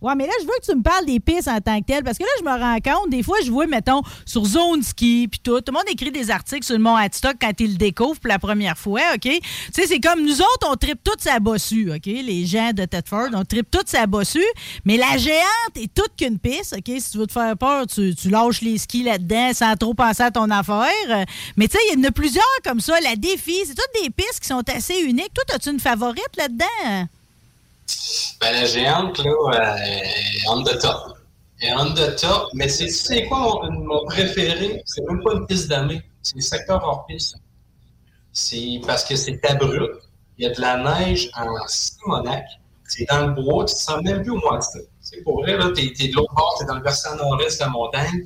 Oui, 0.00 0.12
mais 0.16 0.26
là, 0.26 0.32
je 0.40 0.44
veux 0.44 0.52
que 0.60 0.64
tu 0.70 0.76
me 0.76 0.82
parles 0.82 1.06
des 1.06 1.20
pistes 1.20 1.48
en 1.48 1.60
tant 1.60 1.78
que 1.80 1.84
telles, 1.84 2.04
parce 2.04 2.18
que 2.18 2.24
là, 2.24 2.28
je 2.38 2.44
me 2.44 2.50
rends 2.50 2.80
compte, 2.80 3.10
des 3.10 3.22
fois, 3.22 3.36
je 3.44 3.50
vois, 3.50 3.66
mettons, 3.66 4.02
sur 4.24 4.44
Zone 4.44 4.82
Ski, 4.82 5.28
puis 5.30 5.40
tout, 5.42 5.60
tout 5.60 5.72
le 5.72 5.78
monde 5.78 5.88
écrit 5.88 6.10
des 6.10 6.30
articles 6.30 6.64
sur 6.64 6.76
le 6.76 6.82
mont 6.82 6.96
Adstock 6.96 7.36
quand 7.40 7.52
ils 7.60 7.72
le 7.72 7.76
découvrent 7.76 8.20
pour 8.20 8.28
la 8.28 8.38
première 8.38 8.76
fois, 8.76 9.00
OK? 9.14 9.20
Tu 9.22 9.40
sais, 9.72 9.86
c'est 9.86 10.00
comme 10.00 10.22
nous 10.22 10.40
autres, 10.40 10.68
on 10.68 10.74
tripe 10.74 11.02
toute 11.02 11.20
sa 11.20 11.38
bossue, 11.40 11.90
OK? 11.92 12.06
Les 12.06 12.46
gens 12.46 12.72
de 12.72 12.84
Thetford, 12.84 13.28
on 13.34 13.44
tripe 13.44 13.70
toute 13.70 13.88
sa 13.88 14.06
bossue, 14.06 14.44
mais 14.84 14.96
la 14.96 15.16
géante 15.16 15.76
est 15.76 15.92
toute 15.92 16.16
qu'une 16.16 16.38
piste, 16.38 16.74
OK? 16.76 16.94
Si 16.98 17.12
tu 17.12 17.18
veux 17.18 17.26
te 17.26 17.32
faire 17.32 17.56
peur, 17.56 17.86
tu, 17.86 18.14
tu 18.14 18.30
lâches 18.30 18.62
les 18.62 18.78
skis 18.78 19.02
là-dedans 19.02 19.52
sans 19.54 19.76
trop 19.76 19.94
penser 19.94 20.22
à 20.22 20.30
ton 20.30 20.50
affaire. 20.50 21.26
Mais 21.56 21.68
tu 21.68 21.76
sais, 21.76 21.82
il 21.90 21.98
y 21.98 22.00
en 22.00 22.08
a 22.08 22.10
plusieurs 22.10 22.44
comme 22.64 22.80
ça. 22.80 22.98
La 23.00 23.16
défi, 23.16 23.56
c'est 23.64 23.74
toutes 23.74 24.02
des 24.02 24.10
pistes 24.10 24.40
qui 24.40 24.48
sont 24.48 24.62
assez 24.74 25.00
uniques. 25.02 25.32
Toi, 25.34 25.44
as-tu 25.54 25.70
une 25.70 25.80
favorite 25.80 26.36
là-dedans? 26.36 27.08
Ben, 28.40 28.52
la 28.52 28.64
géante, 28.64 29.18
là, 29.18 29.76
est 29.86 30.48
on 30.48 30.62
the 30.62 30.78
top. 30.78 31.18
the 31.60 32.16
top. 32.16 32.48
Mais 32.54 32.68
c'est, 32.68 32.88
c'est 32.88 33.26
quoi 33.26 33.68
mon, 33.70 34.04
préféré? 34.06 34.82
C'est 34.84 35.02
même 35.02 35.22
pas 35.22 35.34
une 35.34 35.46
piste 35.46 35.68
d'année. 35.68 36.02
C'est 36.22 36.36
le 36.36 36.42
secteur 36.42 36.82
hors 36.84 37.06
piste. 37.06 37.36
C'est 38.32 38.80
parce 38.86 39.04
que 39.04 39.16
c'est 39.16 39.44
abrupt. 39.44 40.02
Il 40.36 40.44
y 40.44 40.46
a 40.46 40.54
de 40.54 40.60
la 40.60 40.76
neige 40.76 41.30
en 41.34 41.46
Simonac. 41.66 42.44
C'est 42.84 43.06
dans 43.08 43.26
le 43.26 43.32
bois. 43.34 43.64
Tu 43.64 43.74
te 43.74 43.80
sens 43.80 44.02
même 44.02 44.22
plus 44.22 44.30
au 44.30 44.40
mois 44.40 44.58
de 44.58 44.64
C'est 45.00 45.22
pour 45.22 45.42
vrai, 45.42 45.56
là. 45.56 45.70
T'es, 45.74 45.92
es 45.98 46.08
de 46.08 46.14
l'autre 46.14 46.34
bord, 46.34 46.56
t'es 46.58 46.64
dans 46.66 46.76
le 46.76 46.82
versant 46.82 47.16
nord-est 47.16 47.58
de 47.58 47.64
la 47.64 47.70
montagne. 47.70 48.24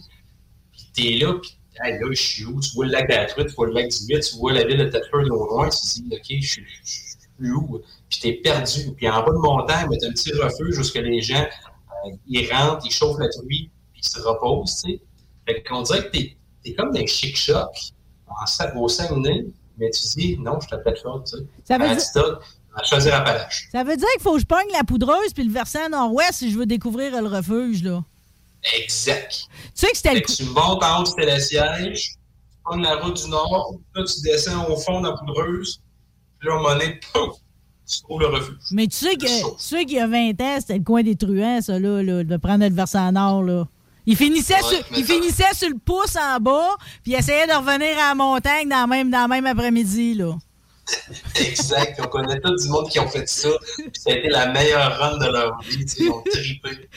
Puis 0.72 0.90
t'es 0.94 1.24
là, 1.24 1.34
puis 1.40 1.56
là, 1.80 2.06
je 2.10 2.14
suis 2.14 2.44
où? 2.44 2.60
Tu 2.60 2.74
vois 2.74 2.86
le 2.86 2.92
lac 2.92 3.08
de 3.08 3.42
tu 3.42 3.54
vois 3.54 3.66
le 3.66 3.72
lac 3.72 3.88
du 3.88 4.14
8, 4.14 4.20
tu 4.20 4.36
vois 4.36 4.52
la 4.52 4.64
ville 4.64 4.78
de 4.78 4.84
Thetford 4.84 5.22
au 5.30 5.46
loin. 5.46 5.68
Tu 5.68 5.78
te 5.78 5.94
dis, 5.94 6.08
OK, 6.12 6.40
je 6.40 6.46
suis 6.46 7.50
où? 7.50 7.80
Puis 8.12 8.20
t'es 8.20 8.32
perdu. 8.34 8.92
Puis 8.96 9.08
en 9.08 9.24
bas 9.24 9.32
de 9.32 9.38
montagne, 9.38 9.88
tu 9.98 10.04
as 10.04 10.08
un 10.08 10.12
petit 10.12 10.32
refuge 10.32 10.78
où 10.78 10.98
les 11.00 11.22
gens, 11.22 11.42
euh, 11.44 12.10
ils 12.26 12.52
rentrent, 12.52 12.84
ils 12.84 12.92
chauffent 12.92 13.18
la 13.18 13.28
truie, 13.28 13.70
puis 13.92 14.02
ils 14.02 14.06
se 14.06 14.20
reposent, 14.20 14.82
tu 14.82 14.92
sais. 14.92 15.02
Fait 15.46 15.62
qu'on 15.62 15.82
dirait 15.82 16.04
que 16.06 16.10
t'es 16.10 16.36
es 16.64 16.74
comme 16.74 16.92
des 16.92 17.06
chic 17.06 17.36
chocs 17.36 17.92
en 18.28 18.78
au 18.78 18.88
Saguenay, 18.88 19.46
mais 19.78 19.90
tu 19.90 20.02
dis, 20.16 20.38
non, 20.38 20.60
je 20.60 20.68
t'appelle 20.68 20.96
fort, 20.96 21.24
tu 21.24 21.38
sais. 21.38 21.44
Ça 21.64 21.78
veut 21.78 21.94
dire... 21.94 22.40
À 22.74 22.82
choisir 22.84 23.14
Appalaches. 23.14 23.68
Ça 23.70 23.84
veut 23.84 23.96
dire 23.98 24.08
qu'il 24.14 24.22
faut 24.22 24.34
que 24.34 24.40
je 24.40 24.46
pogne 24.46 24.70
la 24.72 24.82
poudreuse 24.82 25.34
puis 25.34 25.44
le 25.44 25.52
versant 25.52 25.90
nord-ouest 25.90 26.38
si 26.38 26.50
je 26.50 26.58
veux 26.58 26.64
découvrir 26.64 27.20
le 27.20 27.28
refuge, 27.28 27.82
là. 27.82 28.02
Exact. 28.78 29.30
Tu 29.30 29.70
sais 29.74 29.90
que 29.90 29.96
c'était 29.96 30.14
le... 30.14 30.22
Tu 30.22 30.44
montes 30.44 30.82
en 30.82 31.00
haut 31.00 31.04
du 31.04 31.12
télésiège, 31.12 32.12
tu 32.12 32.16
prends 32.64 32.76
la 32.76 32.96
route 32.96 33.22
du 33.22 33.28
nord, 33.28 33.74
là, 33.94 34.04
tu 34.04 34.22
descends 34.22 34.66
au 34.70 34.76
fond 34.76 35.02
de 35.02 35.08
la 35.08 35.16
poudreuse, 35.16 35.82
puis 36.38 36.48
là, 36.48 36.54
un 36.54 36.62
moment 36.62 36.72
donné, 36.72 36.98
pouf, 37.12 37.36
le 38.08 38.26
refuge. 38.26 38.56
Mais 38.72 38.86
tu 38.86 38.96
sais, 38.96 39.16
que, 39.16 39.84
qu'il 39.84 39.92
y 39.92 39.98
a 39.98 40.06
20 40.06 40.40
ans, 40.40 40.56
c'était 40.60 40.78
le 40.78 40.84
coin 40.84 41.02
des 41.02 41.16
truands, 41.16 41.60
ça, 41.60 41.78
là, 41.78 42.02
de 42.24 42.36
prendre 42.36 42.64
le 42.66 42.74
versant 42.74 43.10
nord, 43.12 43.42
là. 43.42 43.66
Il 44.04 44.16
finissait, 44.16 44.60
sur, 44.62 44.78
il 44.96 45.04
finissait 45.04 45.54
sur 45.54 45.68
le 45.68 45.78
pouce 45.78 46.16
en 46.16 46.40
bas, 46.40 46.76
puis 47.04 47.12
il 47.12 47.14
essayait 47.14 47.46
de 47.46 47.52
revenir 47.52 47.96
à 47.98 48.08
la 48.08 48.14
montagne 48.16 48.68
dans 48.68 48.88
même, 48.88 49.10
dans 49.10 49.28
même 49.28 49.46
après-midi, 49.46 50.14
là. 50.14 50.34
exact. 51.36 52.00
On 52.02 52.08
connaît 52.08 52.40
tout 52.40 52.54
du 52.54 52.68
monde 52.68 52.88
qui 52.88 52.98
ont 52.98 53.08
fait 53.08 53.28
ça. 53.28 53.48
Ça 53.94 54.10
a 54.10 54.14
été 54.14 54.28
la 54.28 54.48
meilleure 54.48 54.98
run 54.98 55.18
de 55.18 55.26
leur 55.26 55.60
vie. 55.62 55.84
Ils 55.98 56.10
ont 56.10 56.22
trippé. 56.22 56.88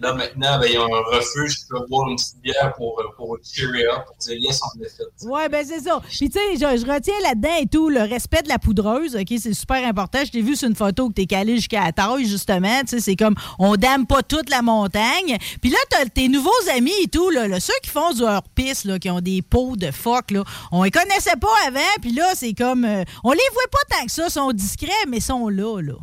Là, 0.00 0.14
maintenant, 0.14 0.58
ben, 0.58 0.68
ils 0.70 0.78
ont 0.78 0.94
un 0.94 1.16
refuge. 1.16 1.60
Tu 1.60 1.66
peux 1.68 1.86
boire 1.86 2.08
une 2.08 2.16
petite 2.16 2.40
bière 2.40 2.72
pour, 2.76 3.00
euh, 3.00 3.04
pour 3.16 3.36
cheer 3.42 3.66
up, 3.92 4.06
pour 4.06 4.16
dire 4.16 4.36
yes, 4.38 4.60
on 4.62 4.80
l'a 4.80 4.88
fait. 4.88 5.26
Ouais, 5.26 5.48
ben 5.48 5.64
c'est 5.66 5.80
ça. 5.80 6.00
Puis, 6.08 6.30
tu 6.30 6.38
sais, 6.38 6.56
je, 6.58 6.86
retiens 6.86 7.14
là-dedans 7.22 7.56
et 7.60 7.66
tout 7.66 7.90
le 7.90 8.00
respect 8.00 8.42
de 8.42 8.48
la 8.48 8.58
poudreuse. 8.58 9.14
OK, 9.14 9.34
c'est 9.38 9.54
super 9.54 9.86
important. 9.86 10.20
Je 10.24 10.30
t'ai 10.30 10.42
vu 10.42 10.56
sur 10.56 10.68
une 10.68 10.76
photo 10.76 11.08
que 11.08 11.14
t'es 11.14 11.26
calé 11.26 11.56
jusqu'à 11.56 11.84
la 11.84 11.92
taille, 11.92 12.26
justement. 12.26 12.80
C'est 12.86 13.16
comme 13.16 13.34
on 13.58 13.76
dame 13.76 14.06
pas 14.06 14.22
toute 14.22 14.48
la 14.48 14.62
montagne. 14.62 15.36
Puis 15.60 15.70
là, 15.70 15.78
t'as 15.90 16.06
tes 16.06 16.28
nouveaux 16.28 16.50
amis 16.74 16.92
et 17.02 17.08
tout, 17.08 17.28
là, 17.30 17.60
ceux 17.60 17.74
qui 17.82 17.90
font 17.90 18.12
du 18.12 18.22
hors-piste, 18.22 18.98
qui 18.98 19.10
ont 19.10 19.20
des 19.20 19.42
pots 19.42 19.76
de 19.76 19.90
phoque, 19.90 20.30
là, 20.30 20.44
on 20.72 20.82
les 20.82 20.90
connaissait 20.90 21.36
pas 21.40 21.48
avant. 21.66 21.80
Puis 22.00 22.12
là, 22.12 22.32
c'est 22.34 22.54
comme. 22.54 22.84
Euh, 22.84 23.04
on 23.24 23.32
les 23.32 23.48
voit 23.52 23.70
pas 23.70 23.96
tant 23.96 24.06
que 24.06 24.12
ça, 24.12 24.28
sont 24.30 24.52
discrets, 24.52 25.06
mais 25.08 25.20
sont 25.20 25.48
là, 25.48 25.80
là. 25.80 25.94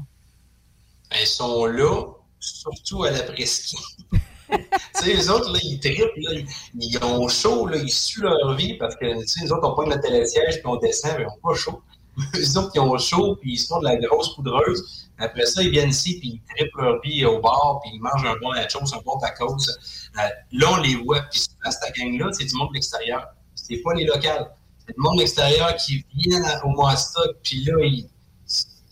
Ben, 1.12 1.18
ils 1.22 1.28
sont 1.28 1.66
là, 1.66 2.04
surtout 2.40 3.04
à 3.04 3.12
la 3.12 3.24
presqu'île. 3.24 3.80
tu 4.52 4.58
sais, 4.94 5.14
les 5.14 5.30
autres, 5.30 5.52
là, 5.52 5.60
ils 5.64 5.80
trippent, 5.80 6.18
là, 6.18 6.32
ils, 6.76 7.04
ont 7.04 7.28
chaud, 7.28 7.68
là, 7.68 7.78
ils 7.78 7.92
suent 7.92 8.22
leur 8.22 8.56
vie 8.56 8.76
parce 8.76 8.96
que, 8.96 9.20
tu 9.22 9.28
sais, 9.28 9.46
les 9.46 9.52
autres, 9.52 9.68
on 9.68 9.74
prend 9.74 9.86
le 9.86 10.00
télésiège 10.00 10.56
puis 10.56 10.66
on 10.66 10.76
descend, 10.78 11.14
mais 11.18 11.24
ils 11.24 11.28
n'ont 11.28 11.50
pas 11.50 11.56
chaud. 11.56 11.82
les 12.34 12.58
autres, 12.58 12.72
ils 12.76 12.80
ont 12.80 12.98
chaud 12.98 13.36
puis 13.42 13.54
ils 13.54 13.58
se 13.58 13.68
font 13.68 13.80
de 13.80 13.86
la 13.86 13.98
grosse 13.98 14.36
poudreuse. 14.36 15.10
Après 15.18 15.46
ça, 15.46 15.62
ils 15.62 15.70
viennent 15.70 15.90
ici 15.90 16.20
puis 16.20 16.42
ils 16.42 16.56
trippent 16.56 16.76
leur 16.78 17.02
vie 17.02 17.26
au 17.26 17.40
bar 17.40 17.80
puis 17.82 17.92
ils 17.94 18.02
mangent 18.02 18.26
un 18.26 18.38
bon 18.42 18.54
nachos, 18.54 18.94
un 18.94 19.02
bon 19.04 19.18
tacos. 19.20 19.58
Euh, 19.58 20.22
là, 20.52 20.68
on 20.72 20.78
les 20.78 20.96
voit. 20.96 21.22
Puis 21.32 21.42
cette 21.42 21.96
gang-là, 21.96 22.30
c'est 22.32 22.46
du 22.46 22.56
monde 22.56 22.70
de 22.70 22.76
l'extérieur. 22.76 23.28
C'est 23.54 23.78
pas 23.78 23.94
les 23.94 24.06
locales. 24.06 24.50
C'est 24.88 24.96
le 24.98 25.02
monde 25.02 25.22
extérieur 25.22 25.76
qui 25.78 26.06
vient 26.16 26.42
au 26.64 26.70
Moistock, 26.70 27.38
puis 27.44 27.64
là, 27.64 27.74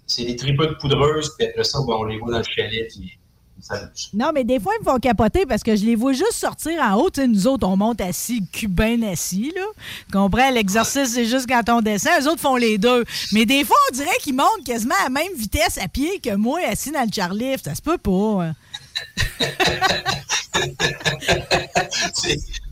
c'est 0.07 0.25
des 0.25 0.35
tripes 0.35 0.59
de 0.59 0.75
poudreuse, 0.79 1.33
puis 1.37 1.47
après 1.47 1.63
ça, 1.63 1.79
on 1.79 2.03
les 2.05 2.17
voit 2.17 2.31
dans 2.31 2.37
le 2.39 2.43
chalet, 2.43 2.87
puis 2.89 3.17
non, 4.13 4.31
mais 4.33 4.43
des 4.43 4.59
fois, 4.59 4.73
ils 4.77 4.83
me 4.85 4.91
font 4.91 4.99
capoter 4.99 5.45
parce 5.45 5.63
que 5.63 5.75
je 5.75 5.85
les 5.85 5.95
vois 5.95 6.13
juste 6.13 6.33
sortir 6.33 6.81
en 6.81 6.95
haut. 6.95 7.09
nous 7.27 7.47
autres, 7.47 7.67
on 7.67 7.77
monte 7.77 8.01
assis, 8.01 8.43
cubain 8.51 9.01
assis. 9.03 9.53
Là. 9.55 9.61
Comprends? 10.11 10.49
L'exercice, 10.51 11.13
c'est 11.13 11.25
juste 11.25 11.47
quand 11.47 11.63
on 11.69 11.81
descend. 11.81 12.11
Les 12.19 12.27
autres 12.27 12.41
font 12.41 12.57
les 12.57 12.77
deux. 12.77 13.05
Mais 13.31 13.45
des 13.45 13.63
fois, 13.63 13.77
on 13.89 13.95
dirait 13.95 14.17
qu'ils 14.21 14.35
montent 14.35 14.65
quasiment 14.65 14.95
à 15.01 15.05
la 15.05 15.09
même 15.09 15.33
vitesse 15.37 15.77
à 15.77 15.87
pied 15.87 16.19
que 16.19 16.35
moi, 16.35 16.59
assis 16.69 16.91
dans 16.91 17.03
le 17.03 17.11
chairlift. 17.11 17.65
Ça 17.65 17.75
se 17.75 17.81
peut 17.81 17.97
pas. 17.97 18.43
Hein. 18.43 18.53
c'est. 22.13 22.33
Hein? 22.33 22.62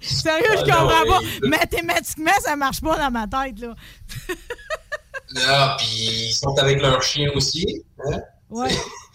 Sérieux, 0.00 0.46
je 0.56 0.70
ah, 0.70 0.78
comprends 0.78 1.06
pas. 1.06 1.20
Mathématiquement, 1.42 2.32
ça 2.40 2.56
marche 2.56 2.80
pas 2.80 2.98
dans 2.98 3.10
ma 3.10 3.26
tête. 3.26 3.58
Là, 3.60 3.74
là 5.34 5.76
puis 5.78 6.28
ils 6.28 6.32
sont 6.32 6.56
avec 6.58 6.80
leur 6.82 7.02
chien 7.02 7.30
aussi. 7.34 7.84
Hein? 8.04 8.20
Ouais. 8.48 8.70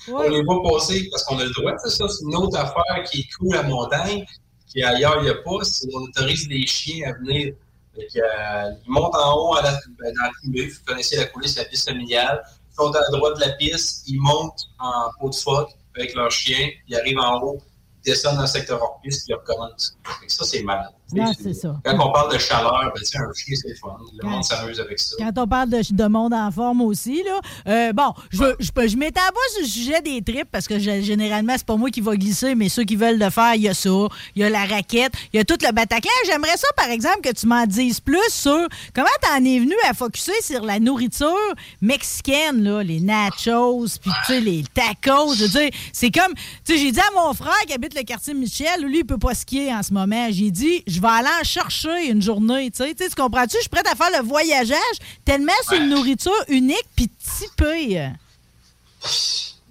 On 0.10 0.28
les 0.28 0.44
voit 0.44 0.62
passer 0.64 1.08
parce 1.10 1.24
qu'on 1.24 1.40
a 1.40 1.46
le 1.46 1.52
droit. 1.52 1.78
Ça, 1.78 1.90
c'est 1.90 2.24
une 2.26 2.36
autre 2.36 2.58
affaire 2.58 3.02
qui 3.10 3.22
est 3.22 3.30
cool 3.38 3.56
à 3.56 3.64
montagne, 3.64 4.26
qui 4.68 4.84
ailleurs, 4.84 5.20
il 5.20 5.24
n'y 5.24 5.30
a 5.30 5.36
pas. 5.36 5.64
C'est 5.64 5.88
on 5.94 6.00
autorise 6.00 6.50
les 6.50 6.68
chiens 6.68 7.10
à 7.10 7.14
venir. 7.20 7.54
Euh, 7.98 8.72
ils 8.86 8.92
montent 8.92 9.16
en 9.16 9.34
haut 9.38 9.56
à 9.56 9.62
la, 9.62 9.72
ben, 9.72 10.14
dans 10.14 10.24
la 10.24 10.32
coulée. 10.44 10.68
Vous 10.68 10.80
connaissez 10.86 11.18
la 11.18 11.26
coulée, 11.28 11.48
c'est 11.48 11.62
la 11.62 11.66
piste 11.66 11.88
familiale. 11.88 12.44
Ils 12.72 12.76
sont 12.76 12.94
à 12.94 13.12
droite 13.12 13.36
de 13.36 13.42
la 13.42 13.52
piste, 13.54 14.04
ils 14.08 14.20
montent 14.20 14.70
en 14.80 15.12
pot 15.20 15.30
de 15.30 15.36
phoque 15.36 15.70
avec 15.96 16.16
leur 16.16 16.32
chien, 16.32 16.70
ils 16.88 16.96
arrivent 16.96 17.20
en 17.20 17.40
haut, 17.42 17.62
descendent 18.04 18.36
dans 18.36 18.42
le 18.42 18.48
secteur 18.48 18.82
hors 18.82 19.00
piste, 19.02 19.28
ils 19.28 19.34
recommencent. 19.34 19.98
Ça, 20.28 20.46
c'est 20.46 20.64
malade. 20.64 20.94
Non, 21.14 21.32
c'est 21.42 21.54
ça. 21.54 21.76
Quand 21.84 21.96
on 22.00 22.12
parle 22.12 22.34
de 22.34 22.38
chaleur, 22.38 22.92
ben, 22.94 23.02
un 23.02 23.34
chien, 23.34 23.56
c'est 23.56 23.76
fun. 23.80 23.98
Le 24.22 24.28
monde 24.28 24.44
s'amuse 24.44 24.80
avec 24.80 25.00
ça. 25.00 25.16
Quand 25.18 25.32
on 25.38 25.48
parle 25.48 25.70
de, 25.70 25.82
de 25.94 26.08
monde 26.08 26.34
en 26.34 26.52
forme 26.52 26.82
aussi, 26.82 27.24
là, 27.24 27.40
euh, 27.68 27.94
bon, 27.94 28.14
je, 28.32 28.44
je, 28.60 28.88
je 28.88 28.98
m'étends 28.98 29.22
pas 29.22 29.54
sur 29.54 29.62
le 29.62 29.68
sujet 29.68 30.02
des 30.02 30.22
tripes 30.22 30.50
parce 30.52 30.68
que 30.68 30.80
généralement, 30.80 31.54
c'est 31.58 31.66
pas 31.66 31.76
moi 31.76 31.90
qui 31.90 32.02
va 32.02 32.16
glisser, 32.16 32.56
mais 32.56 32.70
ceux 32.70 32.84
qui 32.84 32.96
veulent 32.96 33.20
le 33.20 33.30
faire, 33.30 33.56
il 33.56 33.62
y 33.64 33.70
a 33.70 33.74
ça. 33.74 33.90
Il 34.36 34.42
y 34.42 34.44
a 34.46 34.50
la 34.50 34.66
raquette, 34.66 35.14
il 35.34 35.38
y 35.38 35.40
a 35.40 35.44
tout 35.44 35.58
le 35.62 35.72
Bataclan. 35.72 36.12
J'aimerais 36.26 36.58
ça, 36.58 36.68
par 36.78 36.90
exemple, 36.90 37.22
que 37.22 37.34
tu 37.34 37.48
m'en 37.48 37.66
dises 37.66 38.00
plus 38.00 38.30
sur 38.30 38.68
comment 38.94 39.08
t'en 39.22 39.44
es 39.44 39.60
venu 39.60 39.74
à 39.90 39.94
focuser 39.94 40.40
sur 40.42 40.64
la 40.64 40.80
nourriture 40.80 41.36
mexicaine, 41.82 42.64
là, 42.64 42.84
les 42.84 43.00
nachos, 43.00 43.88
puis 44.02 44.12
tu 44.26 44.34
sais, 44.34 44.40
les 44.40 44.64
tacos. 44.74 45.34
Je 45.36 45.44
veux 45.44 45.50
dire, 45.50 45.70
c'est 45.92 46.12
comme, 46.12 46.34
tu 46.66 46.74
sais, 46.74 46.78
j'ai 46.78 46.92
dit 46.92 47.00
à 47.00 47.12
mon 47.16 47.34
frère 47.34 47.54
qui 47.68 47.74
habite 47.74 47.96
le 47.96 48.04
quartier 48.04 48.34
Michel, 48.34 48.82
lui, 48.84 49.00
il 49.00 49.06
peut 49.06 49.18
pas 49.18 49.34
skier 49.34 49.74
en 49.74 49.84
ce 49.84 49.94
moment. 49.94 50.28
J'ai 50.32 50.52
dit, 50.52 50.84
je 50.88 51.01
vais 51.02 51.08
aller 51.08 51.30
en 51.42 51.44
chercher 51.44 52.10
une 52.10 52.22
journée. 52.22 52.72
Tu 52.72 52.84
sais, 52.84 52.96
tu 52.96 53.10
comprends-tu? 53.16 53.58
Je 53.58 53.62
suis 53.62 53.70
prête 53.70 53.88
à 53.88 53.96
faire 53.96 54.12
le 54.22 54.28
voyageage 54.28 54.98
tellement 55.26 55.52
c'est 55.68 55.78
une 55.78 55.90
nourriture 55.90 56.44
unique 56.48 56.88
puis 56.96 57.10
typée. 57.10 58.10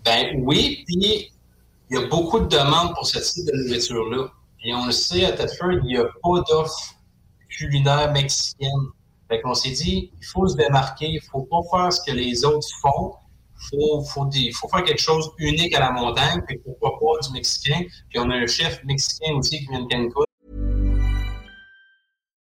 Ben 0.04 0.42
oui, 0.42 0.84
puis 0.86 1.30
il 1.90 1.96
y 1.96 1.96
a 1.96 2.06
beaucoup 2.06 2.40
de 2.40 2.46
demandes 2.46 2.94
pour 2.94 3.06
ce 3.06 3.18
type 3.18 3.46
de 3.46 3.52
nourriture-là. 3.52 4.28
Et 4.62 4.74
on 4.74 4.86
le 4.86 4.92
sait, 4.92 5.24
à 5.24 5.32
Tedford, 5.32 5.72
il 5.72 5.86
n'y 5.86 5.96
a 5.96 6.04
pas 6.04 6.40
d'offre 6.48 6.94
culinaire 7.48 8.12
mexicaine. 8.12 8.68
Fait 9.28 9.40
qu'on 9.40 9.54
s'est 9.54 9.70
dit, 9.70 10.10
il 10.20 10.26
faut 10.26 10.46
se 10.46 10.56
démarquer, 10.56 11.06
il 11.06 11.16
ne 11.16 11.30
faut 11.30 11.42
pas 11.42 11.60
faire 11.70 11.92
ce 11.92 12.00
que 12.02 12.12
les 12.12 12.44
autres 12.44 12.66
font. 12.82 13.14
Il 13.72 13.78
faut, 13.78 14.02
faut, 14.04 14.30
faut, 14.54 14.68
faire 14.68 14.84
quelque 14.84 15.00
chose 15.00 15.30
unique 15.38 15.74
à 15.74 15.80
la 15.80 15.92
montagne, 15.92 16.40
puis 16.46 16.58
pourquoi 16.58 16.98
pas 16.98 17.26
du 17.26 17.32
mexicain. 17.32 17.80
Puis 18.08 18.18
on 18.18 18.30
a 18.30 18.36
un 18.36 18.46
chef 18.46 18.82
mexicain 18.84 19.34
aussi 19.34 19.58
qui 19.60 19.66
vient 19.66 19.82
de 19.82 19.88
Cancun, 19.88 20.24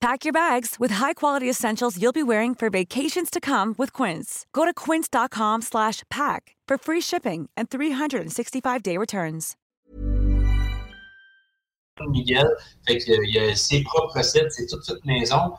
Pack 0.00 0.24
your 0.24 0.32
bags 0.32 0.76
with 0.78 0.92
high-quality 0.92 1.48
essentials 1.48 1.96
you'll 2.00 2.12
be 2.12 2.22
wearing 2.22 2.54
for 2.54 2.68
vacations 2.68 3.30
to 3.30 3.40
come 3.40 3.74
with 3.78 3.92
Quince. 3.92 4.44
Go 4.52 4.64
to 4.66 4.74
quince.com 4.74 5.62
slash 5.62 6.02
pack 6.10 6.54
for 6.68 6.76
free 6.76 7.00
shipping 7.00 7.48
and 7.56 7.70
365-day 7.70 8.98
returns. 8.98 9.56
Miguel, 12.08 12.46
fait 12.86 12.98
qu'il 12.98 13.14
euh, 13.14 13.24
y 13.26 13.38
a 13.38 13.56
ses 13.56 13.82
propres 13.82 14.18
recettes, 14.18 14.52
c'est 14.52 14.66
toute 14.66 14.84
toute 14.84 15.02
maison 15.06 15.54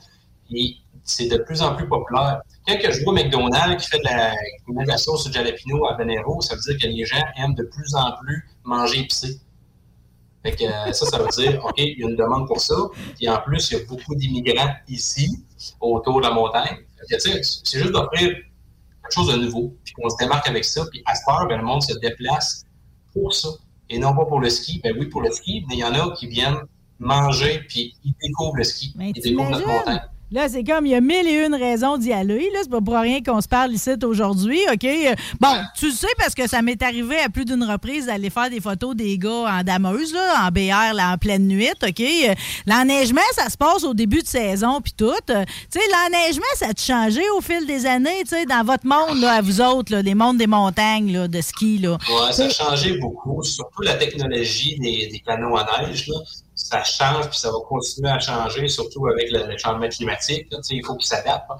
et 0.52 0.76
c'est 1.04 1.28
de 1.28 1.38
plus 1.40 1.64
en 1.64 1.76
plus 1.76 1.88
populaire. 1.88 2.42
Quand 2.68 2.78
je 2.80 3.04
vois 3.04 3.14
McDonald's 3.14 3.84
qui 3.84 3.90
fait 3.90 3.98
de 3.98 4.04
la, 4.04 4.34
qui 4.34 4.72
met 4.72 4.84
de 4.84 4.90
la 4.90 4.98
sauce 4.98 5.28
au 5.28 5.32
jalapeno 5.32 5.88
à 5.88 5.98
Venero, 5.98 6.40
ça 6.42 6.54
veut 6.54 6.62
dire 6.62 6.78
que 6.80 6.88
les 6.88 7.06
gens 7.06 7.26
aiment 7.38 7.56
de 7.56 7.64
plus 7.64 7.96
en 7.96 8.12
plus 8.20 8.48
manger 8.64 9.00
épicé. 9.00 9.40
Fait 10.48 10.56
que 10.56 10.64
euh, 10.64 10.94
ça, 10.94 11.06
ça 11.06 11.18
veut 11.18 11.28
dire, 11.28 11.62
OK, 11.66 11.74
il 11.78 12.00
y 12.00 12.04
a 12.06 12.08
une 12.08 12.16
demande 12.16 12.48
pour 12.48 12.62
ça. 12.62 12.76
Et 13.20 13.30
en 13.30 13.38
plus, 13.42 13.70
il 13.70 13.78
y 13.78 13.82
a 13.82 13.84
beaucoup 13.86 14.16
d'immigrants 14.16 14.74
ici, 14.88 15.44
autour 15.82 16.22
de 16.22 16.28
la 16.28 16.32
montagne. 16.32 16.78
C'est 17.10 17.80
juste 17.80 17.92
d'offrir 17.92 18.30
quelque 18.30 19.12
chose 19.12 19.34
de 19.34 19.38
nouveau, 19.38 19.76
puis 19.84 19.94
qu'on 19.94 20.10
se 20.10 20.16
démarque 20.18 20.48
avec 20.48 20.64
ça. 20.64 20.86
Puis 20.90 21.04
à 21.06 21.16
cette 21.16 21.28
heure, 21.28 21.48
ben, 21.50 21.58
le 21.58 21.66
monde 21.66 21.84
se 21.84 21.98
déplace 22.00 22.64
pour 23.12 23.34
ça. 23.34 23.50
Et 23.90 24.00
non 24.00 24.16
pas 24.16 24.24
pour 24.26 24.40
le 24.40 24.50
ski. 24.50 24.80
Ben 24.82 24.96
oui, 24.98 25.08
pour 25.08 25.22
le 25.22 25.32
ski, 25.32 25.66
mais 25.68 25.76
il 25.76 25.80
y 25.80 25.84
en 25.84 25.94
a 25.94 26.16
qui 26.16 26.28
viennent 26.28 26.62
manger, 27.00 27.66
puis 27.68 27.96
ils 28.06 28.14
découvrent 28.22 28.56
le 28.56 28.64
ski. 28.64 28.94
Mais 28.96 29.12
ils 29.14 29.22
découvrent 29.22 29.50
notre 29.50 29.68
montagne. 29.68 30.00
Là, 30.30 30.50
c'est 30.50 30.66
comme, 30.66 30.86
il 30.86 30.92
y 30.92 30.96
a 30.96 31.00
mille 31.00 31.26
et 31.26 31.46
une 31.46 31.56
raisons 31.56 31.98
d'y 31.98 32.12
aller. 32.12 32.50
Là, 32.54 32.60
c'est 32.62 32.70
pas 32.70 32.82
pour 32.82 32.96
rien 32.96 33.22
qu'on 33.24 33.40
se 33.40 33.48
parle 33.48 33.72
ici 33.72 33.92
aujourd'hui, 34.04 34.60
OK? 34.74 34.86
Bon, 35.40 35.54
tu 35.80 35.86
le 35.86 35.94
sais 35.94 36.08
parce 36.18 36.36
que 36.36 36.50
ça 36.50 36.62
m'est 36.62 36.82
arrivé 36.84 37.18
à 37.20 37.30
plus 37.30 37.46
d'une 37.46 37.64
reprise 37.64 38.08
d'aller 38.08 38.30
faire 38.30 38.50
des 38.50 38.60
photos 38.60 38.94
des 38.94 39.18
gars 39.18 39.60
en 39.60 39.64
dameuse, 39.64 40.14
là, 40.14 40.46
en 40.46 40.52
BR, 40.52 41.00
en 41.02 41.18
pleine 41.18 41.48
nuit, 41.48 41.70
OK? 41.82 42.04
L'enneigement, 42.66 43.22
ça 43.36 43.50
se 43.50 43.56
passe 43.56 43.86
au 43.86 43.94
début 43.94 44.22
de 44.22 44.28
saison, 44.28 44.82
puis 44.82 44.92
tout. 44.98 45.14
Tu 45.28 45.34
sais, 45.70 45.80
l'enneigement, 45.92 46.44
ça 46.56 46.68
a 46.68 46.74
changé 46.78 47.22
au 47.38 47.40
fil 47.40 47.66
des 47.66 47.86
années, 47.86 48.24
tu 48.24 48.36
sais, 48.36 48.46
dans 48.46 48.66
votre 48.66 48.86
monde, 48.86 49.22
là, 49.22 49.36
à 49.36 49.42
vous 49.42 49.62
autres, 49.62 49.94
là, 49.94 50.02
les 50.02 50.14
mondes 50.14 50.38
des 50.38 50.48
montagnes, 50.48 51.14
là, 51.14 51.30
de 51.30 51.40
ski, 51.40 51.78
là? 51.78 51.98
Ça 52.32 52.46
a 52.46 52.50
changé 52.50 52.98
beaucoup, 52.98 53.42
surtout 53.44 53.82
la 53.82 53.94
technologie 53.94 54.78
des, 54.78 55.08
des 55.08 55.20
canaux 55.20 55.56
à 55.56 55.66
neige, 55.82 56.10
là 56.10 56.18
ça 56.58 56.84
change, 56.84 57.30
puis 57.30 57.38
ça 57.38 57.52
va 57.52 57.58
continuer 57.68 58.10
à 58.10 58.20
changer, 58.20 58.68
surtout 58.68 59.08
avec 59.08 59.32
le, 59.32 59.58
changement 59.58 59.88
climatique. 59.88 60.48
il 60.70 60.84
faut 60.84 60.96
qu'il 60.96 61.08
s'adapte. 61.08 61.46
Hein. 61.50 61.58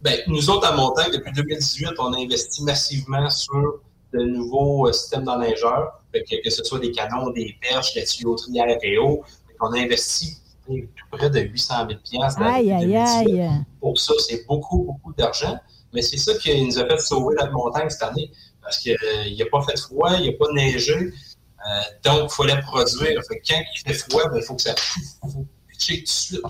Ben, 0.00 0.20
nous 0.28 0.48
autres, 0.48 0.66
à 0.66 0.76
Montagne, 0.76 1.10
depuis 1.12 1.32
2018, 1.32 1.90
on 1.98 2.12
a 2.12 2.18
investi 2.18 2.62
massivement 2.62 3.28
sur 3.30 3.80
de 4.14 4.20
nouveaux 4.20 4.86
euh, 4.86 4.92
systèmes 4.92 5.24
d'enneigeurs, 5.24 6.00
que, 6.14 6.42
que 6.42 6.50
ce 6.50 6.62
soit 6.62 6.78
des 6.78 6.92
canons, 6.92 7.30
des 7.30 7.56
perches, 7.60 7.94
la 7.96 8.04
tuyauterie 8.04 8.60
à 8.60 8.64
RPO. 8.64 9.24
On 9.60 9.72
a 9.72 9.78
investi 9.78 10.38
tout 10.66 10.76
près 11.10 11.30
de 11.30 11.40
800 11.40 11.74
000 12.10 12.22
aïe, 12.40 12.72
aïe, 12.72 12.96
aïe. 12.96 13.50
Pour 13.80 13.98
ça, 13.98 14.14
c'est 14.18 14.46
beaucoup, 14.46 14.84
beaucoup 14.84 15.12
d'argent. 15.14 15.58
Mais 15.92 16.02
c'est 16.02 16.18
ça 16.18 16.34
qui 16.34 16.64
nous 16.64 16.78
a 16.78 16.86
fait 16.86 17.00
sauver 17.00 17.34
la 17.38 17.50
montagne 17.50 17.88
cette 17.88 18.02
année. 18.02 18.30
Parce 18.62 18.78
qu'il 18.78 18.92
euh, 18.92 19.30
n'y 19.30 19.42
a 19.42 19.46
pas 19.50 19.62
fait 19.62 19.78
froid, 19.78 20.10
il 20.18 20.22
n'y 20.22 20.28
a 20.28 20.32
pas 20.38 20.52
neigé. 20.52 21.12
Euh, 21.66 21.80
donc, 22.04 22.30
il 22.30 22.34
fallait 22.34 22.60
produire. 22.62 23.20
Fait 23.28 23.42
quand 23.46 23.62
il 23.74 23.80
fait 23.80 23.94
froid, 23.94 24.28
ben, 24.28 24.38
il 24.38 24.42
faut 24.42 24.54
que 24.54 24.62
ça 24.62 24.74
faut 25.22 25.28
tout 25.28 25.46
de 25.76 25.80
suite. 25.80 26.40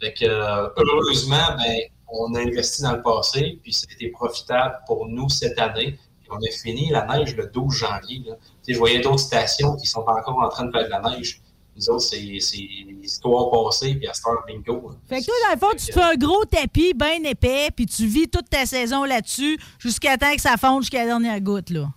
Fait 0.00 0.12
que, 0.12 0.24
euh, 0.24 0.68
heureusement, 0.76 1.56
ben, 1.56 1.76
on 2.08 2.34
a 2.34 2.40
investi 2.40 2.82
dans 2.82 2.92
le 2.92 3.02
passé, 3.02 3.58
puis 3.62 3.72
c'était 3.72 4.08
profitable 4.08 4.78
pour 4.86 5.06
nous 5.06 5.28
cette 5.28 5.58
année. 5.58 5.98
On 6.30 6.36
a 6.36 6.50
fini 6.50 6.90
la 6.90 7.06
neige 7.06 7.36
le 7.36 7.46
12 7.46 7.72
janvier. 7.72 8.22
Je 8.66 8.76
voyais 8.76 9.00
d'autres 9.00 9.20
stations 9.20 9.76
qui 9.76 9.86
sont 9.86 10.00
encore 10.00 10.38
en 10.38 10.48
train 10.48 10.64
de 10.64 10.72
faire 10.72 10.84
de 10.84 10.90
la 10.90 11.00
neige. 11.00 11.40
Nous 11.76 11.90
autres, 11.90 12.04
c'est 12.04 12.18
l'histoire 12.18 13.50
passée, 13.50 13.94
puis 13.94 14.06
à 14.06 14.12
heure, 14.26 14.44
bingo. 14.46 14.92
Fait 15.08 15.20
que 15.20 15.24
toi, 15.26 15.34
dans 15.46 15.54
le 15.54 15.58
fond, 15.58 15.76
tu 15.76 15.92
fais 15.92 16.02
un 16.02 16.14
gros 16.14 16.44
tapis 16.44 16.94
bien 16.94 17.22
épais, 17.24 17.68
puis 17.74 17.86
tu 17.86 18.06
vis 18.06 18.28
toute 18.28 18.48
ta 18.48 18.64
saison 18.64 19.04
là-dessus 19.04 19.58
jusqu'à 19.78 20.16
temps 20.16 20.34
que 20.34 20.40
ça 20.40 20.56
fonde 20.56 20.82
jusqu'à 20.82 21.00
la 21.00 21.06
dernière 21.06 21.40
goutte, 21.40 21.70
là. 21.70 21.88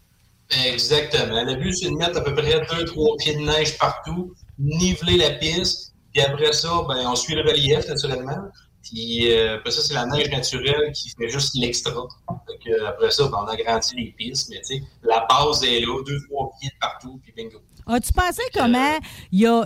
Exactement. 0.49 1.43
Le 1.43 1.55
but, 1.55 1.73
c'est 1.73 1.89
de 1.89 1.95
mettre 1.95 2.17
à 2.19 2.23
peu 2.23 2.33
près 2.33 2.59
2-3 2.59 3.17
pieds 3.19 3.35
de 3.35 3.41
neige 3.41 3.77
partout, 3.77 4.33
niveler 4.57 5.17
la 5.17 5.31
piste, 5.31 5.93
puis 6.13 6.21
après 6.21 6.53
ça, 6.53 6.83
ben, 6.87 7.05
on 7.05 7.15
suit 7.15 7.35
le 7.35 7.41
relief, 7.41 7.87
naturellement. 7.87 8.49
Puis 8.89 9.31
euh, 9.31 9.55
après 9.55 9.71
ça, 9.71 9.81
c'est 9.81 9.93
la 9.93 10.05
neige 10.05 10.29
naturelle 10.29 10.91
qui 10.93 11.09
fait 11.09 11.29
juste 11.29 11.55
l'extra. 11.55 11.91
Après 12.87 13.11
ça, 13.11 13.27
ben, 13.27 13.39
on 13.43 13.47
agrandit 13.47 13.95
les 13.95 14.11
pistes, 14.17 14.49
mais 14.49 14.61
tu 14.61 14.77
sais, 14.77 14.83
la 15.03 15.25
base 15.29 15.63
est 15.63 15.81
là, 15.81 16.01
2-3 16.03 16.59
pieds 16.59 16.69
de 16.69 16.79
partout, 16.79 17.19
puis 17.23 17.33
bingo. 17.35 17.59
As-tu 17.89 18.11
pensé 18.11 18.41
comment, 18.53 18.97
il 19.31 19.39
y 19.39 19.47
a, 19.47 19.63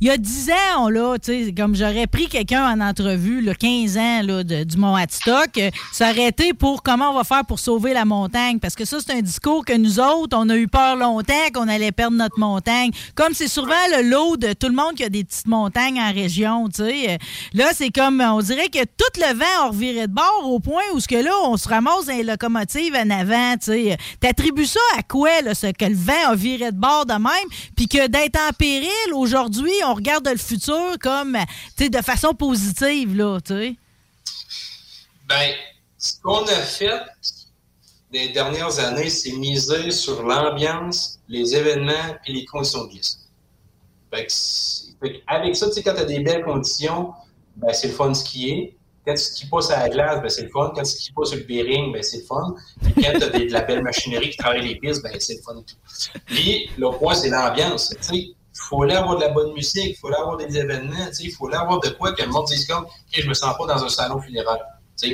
y 0.00 0.10
a 0.10 0.16
10 0.16 0.50
ans, 0.76 0.88
là, 0.88 1.16
comme 1.56 1.74
j'aurais 1.74 2.06
pris 2.06 2.28
quelqu'un 2.28 2.64
en 2.64 2.80
entrevue, 2.80 3.40
là, 3.40 3.54
15 3.56 3.98
ans 3.98 4.22
là, 4.22 4.44
du 4.44 4.76
Mont 4.76 4.94
aurait 4.94 6.28
été 6.28 6.54
pour 6.54 6.84
comment 6.84 7.10
on 7.10 7.14
va 7.14 7.24
faire 7.24 7.44
pour 7.44 7.58
sauver 7.58 7.92
la 7.92 8.04
montagne? 8.04 8.60
Parce 8.60 8.76
que 8.76 8.84
ça, 8.84 8.98
c'est 9.04 9.12
un 9.14 9.20
discours 9.20 9.64
que 9.64 9.76
nous 9.76 9.98
autres, 9.98 10.36
on 10.38 10.48
a 10.48 10.56
eu 10.56 10.68
peur 10.68 10.94
longtemps 10.94 11.34
qu'on 11.52 11.66
allait 11.66 11.90
perdre 11.90 12.16
notre 12.16 12.38
montagne. 12.38 12.92
Comme 13.16 13.34
c'est 13.34 13.48
souvent 13.48 13.74
le 13.96 14.08
lot 14.08 14.36
de 14.36 14.52
tout 14.52 14.68
le 14.68 14.74
monde 14.74 14.94
qui 14.94 15.02
a 15.02 15.08
des 15.08 15.24
petites 15.24 15.48
montagnes 15.48 15.98
en 16.00 16.12
région, 16.12 16.68
tu 16.68 16.84
sais. 16.84 17.18
Là, 17.52 17.72
c'est 17.74 17.90
comme, 17.90 18.20
on 18.20 18.38
dirait 18.40 18.55
que 18.64 18.84
tout 18.84 19.20
le 19.20 19.34
vent 19.34 19.64
a 19.64 19.68
reviré 19.68 20.06
de 20.06 20.12
bord 20.12 20.42
au 20.44 20.60
point 20.60 20.82
où 20.92 21.00
ce 21.00 21.08
que 21.08 21.16
là, 21.16 21.32
on 21.44 21.56
se 21.56 21.68
ramasse 21.68 22.06
dans 22.06 22.16
les 22.16 22.22
locomotives 22.22 22.94
en 22.94 23.10
avant, 23.10 23.56
tu. 23.56 23.90
T'attribues 24.20 24.66
ça 24.66 24.80
à 24.96 25.02
quoi, 25.02 25.42
là, 25.42 25.54
ce 25.54 25.68
que 25.68 25.84
le 25.84 25.94
vent 25.94 26.30
a 26.30 26.34
viré 26.34 26.72
de 26.72 26.76
bord 26.76 27.06
de 27.06 27.14
même? 27.14 27.48
puis 27.76 27.88
que 27.88 28.06
d'être 28.06 28.38
en 28.40 28.52
péril, 28.52 29.12
aujourd'hui, 29.14 29.72
on 29.84 29.94
regarde 29.94 30.26
le 30.28 30.36
futur 30.36 30.96
comme, 31.00 31.36
de 31.78 32.02
façon 32.02 32.34
positive, 32.34 33.16
là, 33.16 33.38
tu 33.40 33.54
sais? 33.54 33.76
Ben, 35.28 35.52
ce 35.98 36.20
qu'on 36.22 36.44
a 36.44 36.60
fait 36.62 37.02
des 38.12 38.28
dernières 38.28 38.78
années, 38.78 39.10
c'est 39.10 39.32
miser 39.32 39.90
sur 39.90 40.22
l'ambiance, 40.22 41.18
les 41.28 41.54
événements 41.54 42.16
et 42.26 42.32
les 42.32 42.44
conditions 42.44 42.84
de 42.84 42.90
glisse. 42.90 43.18
avec 45.26 45.56
ça, 45.56 45.66
tu 45.66 45.72
sais, 45.72 45.82
quand 45.82 45.94
tu 45.94 46.00
as 46.00 46.04
des 46.04 46.20
belles 46.20 46.44
conditions, 46.44 47.12
ben, 47.56 47.72
c'est 47.72 47.88
le 47.88 47.94
fun 47.94 48.08
de 48.08 48.14
skier. 48.14 48.76
Quand 49.06 49.14
tu 49.14 49.22
skis 49.22 49.46
pas 49.46 49.60
sur 49.60 49.76
la 49.76 49.88
glace, 49.88 50.20
ben, 50.20 50.28
c'est 50.28 50.42
le 50.42 50.48
fun. 50.48 50.72
Quand 50.74 50.82
tu 50.82 50.90
skis 50.90 51.12
pas 51.12 51.24
sur 51.24 51.36
le 51.36 51.44
bearing, 51.44 51.92
ben, 51.92 52.02
c'est 52.02 52.18
le 52.18 52.24
fun. 52.24 52.54
quand 52.82 53.18
tu 53.18 53.22
as 53.22 53.30
de 53.30 53.52
la 53.52 53.62
belle 53.62 53.82
machinerie 53.82 54.30
qui 54.30 54.36
travaille 54.36 54.66
les 54.66 54.76
pistes, 54.76 55.02
ben, 55.02 55.12
c'est 55.18 55.36
le 55.36 55.42
fun. 55.42 55.62
Puis, 56.26 56.70
le 56.76 56.90
point, 56.98 57.14
c'est 57.14 57.30
l'ambiance. 57.30 57.94
Il 58.12 58.34
faut 58.68 58.82
avoir 58.82 59.16
de 59.16 59.20
la 59.20 59.28
bonne 59.28 59.52
musique, 59.52 59.84
il 59.84 59.96
faut 59.96 60.08
avoir 60.08 60.36
des 60.38 60.56
événements, 60.56 61.10
il 61.20 61.30
faut 61.30 61.52
avoir 61.54 61.78
de 61.80 61.90
quoi 61.90 62.12
que 62.12 62.22
le 62.22 62.28
monde 62.28 62.46
dise 62.46 62.66
comme, 62.66 62.86
je 63.12 63.28
me 63.28 63.34
sens 63.34 63.54
pas 63.56 63.66
dans 63.66 63.84
un 63.84 63.88
salon 63.88 64.20
funéraire. 64.20 64.64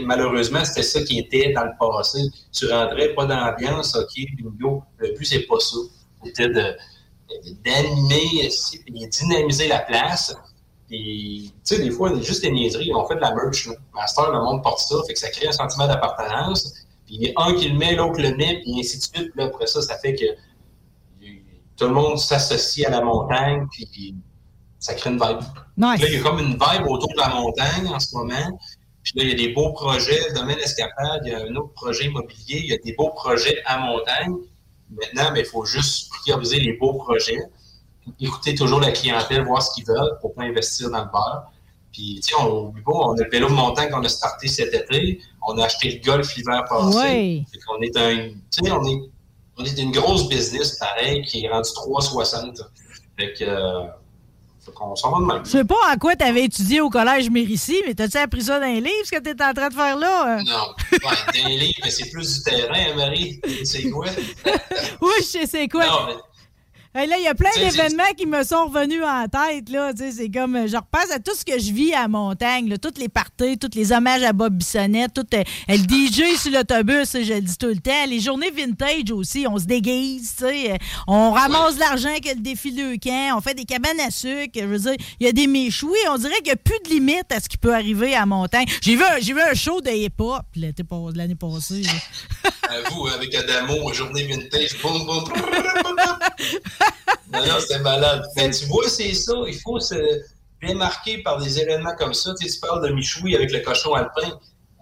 malheureusement, 0.04 0.64
c'était 0.64 0.84
ça 0.84 1.02
qui 1.02 1.18
était 1.18 1.52
dans 1.52 1.64
le 1.64 1.72
passé. 1.78 2.20
Tu 2.52 2.66
rentrais 2.70 3.14
pas 3.14 3.26
dans 3.26 3.36
l'ambiance, 3.36 3.94
OK, 3.96 4.14
bingo. 4.36 4.84
Le 4.98 5.12
but, 5.18 5.24
c'est 5.24 5.40
pas 5.40 5.58
ça. 5.58 5.76
C'était 6.24 6.48
d'animer, 7.64 8.48
de, 8.48 9.06
dynamiser 9.06 9.68
la 9.68 9.80
place 9.80 10.34
tu 10.98 11.50
sais, 11.62 11.78
des 11.78 11.90
fois, 11.90 12.10
on 12.10 12.18
est 12.18 12.22
juste 12.22 12.42
des 12.42 12.50
niaiseries. 12.50 12.92
On 12.94 13.06
fait 13.06 13.16
de 13.16 13.20
la 13.20 13.34
merch. 13.34 13.66
Là. 13.66 13.74
Master, 13.94 14.30
le 14.30 14.40
monde 14.40 14.62
porte 14.62 14.80
ça. 14.80 14.96
Fait 15.06 15.14
que 15.14 15.18
ça 15.18 15.30
crée 15.30 15.48
un 15.48 15.52
sentiment 15.52 15.86
d'appartenance. 15.86 16.74
Puis 17.06 17.32
un 17.36 17.54
qui 17.54 17.68
le 17.68 17.78
met, 17.78 17.94
l'autre 17.94 18.20
le 18.20 18.34
met, 18.36 18.60
puis 18.62 18.78
ainsi 18.78 18.98
de 18.98 19.02
suite. 19.02 19.32
Puis 19.32 19.42
après 19.42 19.66
ça, 19.66 19.82
ça 19.82 19.98
fait 19.98 20.14
que 20.14 20.24
tout 21.76 21.86
le 21.86 21.94
monde 21.94 22.18
s'associe 22.18 22.86
à 22.86 22.90
la 22.90 23.00
montagne, 23.02 23.66
puis 23.70 24.14
ça 24.78 24.94
crée 24.94 25.10
une 25.10 25.16
vibe. 25.16 25.40
Là, 25.78 25.96
il 25.96 26.14
y 26.14 26.16
a 26.16 26.20
comme 26.20 26.38
une 26.38 26.52
vibe 26.52 26.86
autour 26.86 27.08
de 27.08 27.18
la 27.18 27.28
montagne 27.28 27.88
en 27.88 27.98
ce 27.98 28.14
moment. 28.14 28.58
Puis 29.02 29.12
là, 29.16 29.24
il 29.24 29.30
y 29.30 29.32
a 29.32 29.34
des 29.34 29.52
beaux 29.52 29.72
projets, 29.72 30.28
le 30.28 30.34
domaine 30.34 30.58
escapade, 30.58 31.22
il 31.24 31.32
y 31.32 31.34
a 31.34 31.40
un 31.40 31.56
autre 31.56 31.72
projet 31.72 32.04
immobilier, 32.06 32.60
il 32.60 32.66
y 32.66 32.72
a 32.74 32.78
des 32.78 32.92
beaux 32.92 33.10
projets 33.10 33.62
à 33.64 33.78
montagne. 33.78 34.34
Maintenant, 34.90 35.34
il 35.34 35.44
faut 35.44 35.64
juste 35.64 36.10
prioriser 36.10 36.60
les 36.60 36.74
beaux 36.74 36.94
projets 36.94 37.40
écouter 38.20 38.54
toujours 38.54 38.80
la 38.80 38.92
clientèle, 38.92 39.44
voir 39.44 39.62
ce 39.62 39.74
qu'ils 39.74 39.86
veulent 39.86 40.18
pour 40.20 40.34
pas 40.34 40.42
investir 40.42 40.90
dans 40.90 41.04
le 41.04 41.10
beurre. 41.10 41.44
Puis, 41.92 42.20
tu 42.22 42.34
sais, 42.34 42.40
on, 42.40 42.72
on 42.86 43.12
a 43.12 43.22
le 43.22 43.30
vélo 43.30 43.48
de 43.48 43.52
montagne 43.52 43.90
qu'on 43.90 44.02
a 44.02 44.08
starté 44.08 44.48
cet 44.48 44.72
été. 44.72 45.20
On 45.46 45.58
a 45.58 45.64
acheté 45.66 45.90
le 45.90 46.04
golf 46.04 46.34
l'hiver 46.36 46.64
passé. 46.68 46.98
Oui. 46.98 47.46
on 47.68 47.82
est 47.82 47.96
un, 47.96 48.28
tu 48.28 48.64
sais, 48.64 48.70
on 48.70 48.84
est, 48.84 49.10
on 49.58 49.64
est 49.64 49.78
une 49.78 49.92
grosse 49.92 50.28
business, 50.28 50.78
pareil, 50.78 51.22
qui 51.22 51.44
est 51.44 51.48
rendu 51.50 51.68
3,60. 51.68 52.62
Fait 53.18 53.34
que, 53.34 53.44
euh, 53.44 53.82
qu'on 54.70 54.94
s'en 54.96 55.10
va 55.10 55.18
de 55.18 55.24
même. 55.24 55.44
Je 55.44 55.50
sais 55.50 55.64
pas 55.64 55.74
en 55.92 55.96
quoi 55.98 56.14
tu 56.16 56.24
avais 56.24 56.44
étudié 56.44 56.80
au 56.80 56.88
collège 56.88 57.28
Mérici, 57.30 57.82
mais 57.86 57.94
t'as-tu 57.94 58.16
appris 58.16 58.42
ça 58.42 58.60
dans 58.60 58.66
les 58.66 58.80
livres, 58.80 59.04
ce 59.04 59.10
que 59.10 59.20
tu 59.20 59.30
es 59.30 59.44
en 59.44 59.52
train 59.52 59.68
de 59.68 59.74
faire 59.74 59.96
là? 59.96 60.38
Non, 60.38 60.74
dans 61.02 61.48
les 61.48 61.58
livres, 61.58 61.88
c'est 61.90 62.10
plus 62.10 62.38
du 62.38 62.42
terrain, 62.42 62.72
hein, 62.74 62.94
Marie? 62.96 63.40
C'est 63.64 63.90
quoi? 63.90 64.06
oui, 65.00 65.12
je 65.18 65.24
sais 65.24 65.46
c'est 65.46 65.68
quoi. 65.68 65.84
Non, 65.86 66.06
mais 66.06 66.14
là, 66.94 67.16
il 67.18 67.24
y 67.24 67.28
a 67.28 67.34
plein 67.34 67.50
d'événements 67.56 68.12
qui 68.16 68.26
me 68.26 68.42
sont 68.42 68.66
revenus 68.66 69.02
en 69.02 69.26
tête. 69.26 69.70
Là, 69.70 69.92
c'est 69.96 70.30
comme, 70.30 70.66
je 70.66 70.76
repasse 70.76 71.10
à 71.10 71.18
tout 71.18 71.34
ce 71.34 71.44
que 71.44 71.58
je 71.58 71.72
vis 71.72 71.94
à 71.94 72.06
montagne, 72.08 72.68
là, 72.68 72.76
toutes 72.76 72.98
les 72.98 73.08
parties, 73.08 73.56
tous 73.58 73.70
les 73.74 73.92
hommages 73.92 74.22
à 74.22 74.32
Bob 74.32 74.54
Bissonnette, 74.54 75.14
tout 75.14 75.26
euh, 75.34 75.42
le 75.68 75.76
DJ 75.76 76.36
sur 76.38 76.52
l'autobus, 76.52 77.12
je 77.12 77.34
le 77.34 77.40
dis 77.40 77.56
tout 77.56 77.68
le 77.68 77.78
temps. 77.78 78.06
Les 78.08 78.20
journées 78.20 78.50
vintage 78.50 79.10
aussi, 79.10 79.46
on 79.48 79.58
se 79.58 79.64
déguise, 79.64 80.34
sais, 80.38 80.78
on 81.06 81.32
ramasse 81.32 81.78
l'argent 81.78 82.10
avec 82.10 82.26
le 82.26 82.40
défi 82.40 82.72
de 82.72 82.96
camp, 83.02 83.38
on 83.38 83.40
fait 83.40 83.54
des 83.54 83.64
cabanes 83.64 84.00
à 84.00 84.10
sucre. 84.10 84.50
Je 84.54 84.64
veux 84.64 84.78
dire, 84.78 84.96
il 85.20 85.26
y 85.26 85.28
a 85.28 85.32
des 85.32 85.46
méchouis. 85.46 85.90
On 86.10 86.18
dirait 86.18 86.36
qu'il 86.36 86.46
n'y 86.46 86.50
a 86.52 86.56
plus 86.56 86.78
de 86.84 86.90
limite 86.90 87.32
à 87.32 87.40
ce 87.40 87.48
qui 87.48 87.56
peut 87.56 87.74
arriver 87.74 88.14
à 88.14 88.26
montagne. 88.26 88.66
J'ai 88.82 88.96
vu, 88.96 89.02
vu 89.22 89.40
un 89.40 89.54
show 89.54 89.80
de 89.80 89.90
hip-hop 89.90 90.42
l'année 90.56 91.34
passée. 91.34 91.82
vous, 92.90 93.06
avec 93.08 93.34
Adamo, 93.34 93.92
journée 93.92 94.24
vintage, 94.26 94.80
boum, 94.82 95.06
boum. 95.06 95.24
non, 97.32 97.40
non, 97.46 97.58
c'est 97.66 97.80
malade. 97.80 98.22
Mais 98.36 98.50
tu 98.50 98.66
vois, 98.66 98.88
c'est 98.88 99.14
ça. 99.14 99.32
Il 99.46 99.58
faut 99.60 99.80
se 99.80 100.22
démarquer 100.60 101.22
par 101.22 101.38
des 101.38 101.58
événements 101.58 101.94
comme 101.96 102.14
ça. 102.14 102.32
Tu, 102.38 102.46
sais, 102.46 102.54
tu 102.54 102.60
parles 102.60 102.86
de 102.86 102.92
Michoui 102.92 103.34
avec 103.34 103.52
le 103.52 103.60
cochon 103.60 103.94
alpin. 103.94 104.38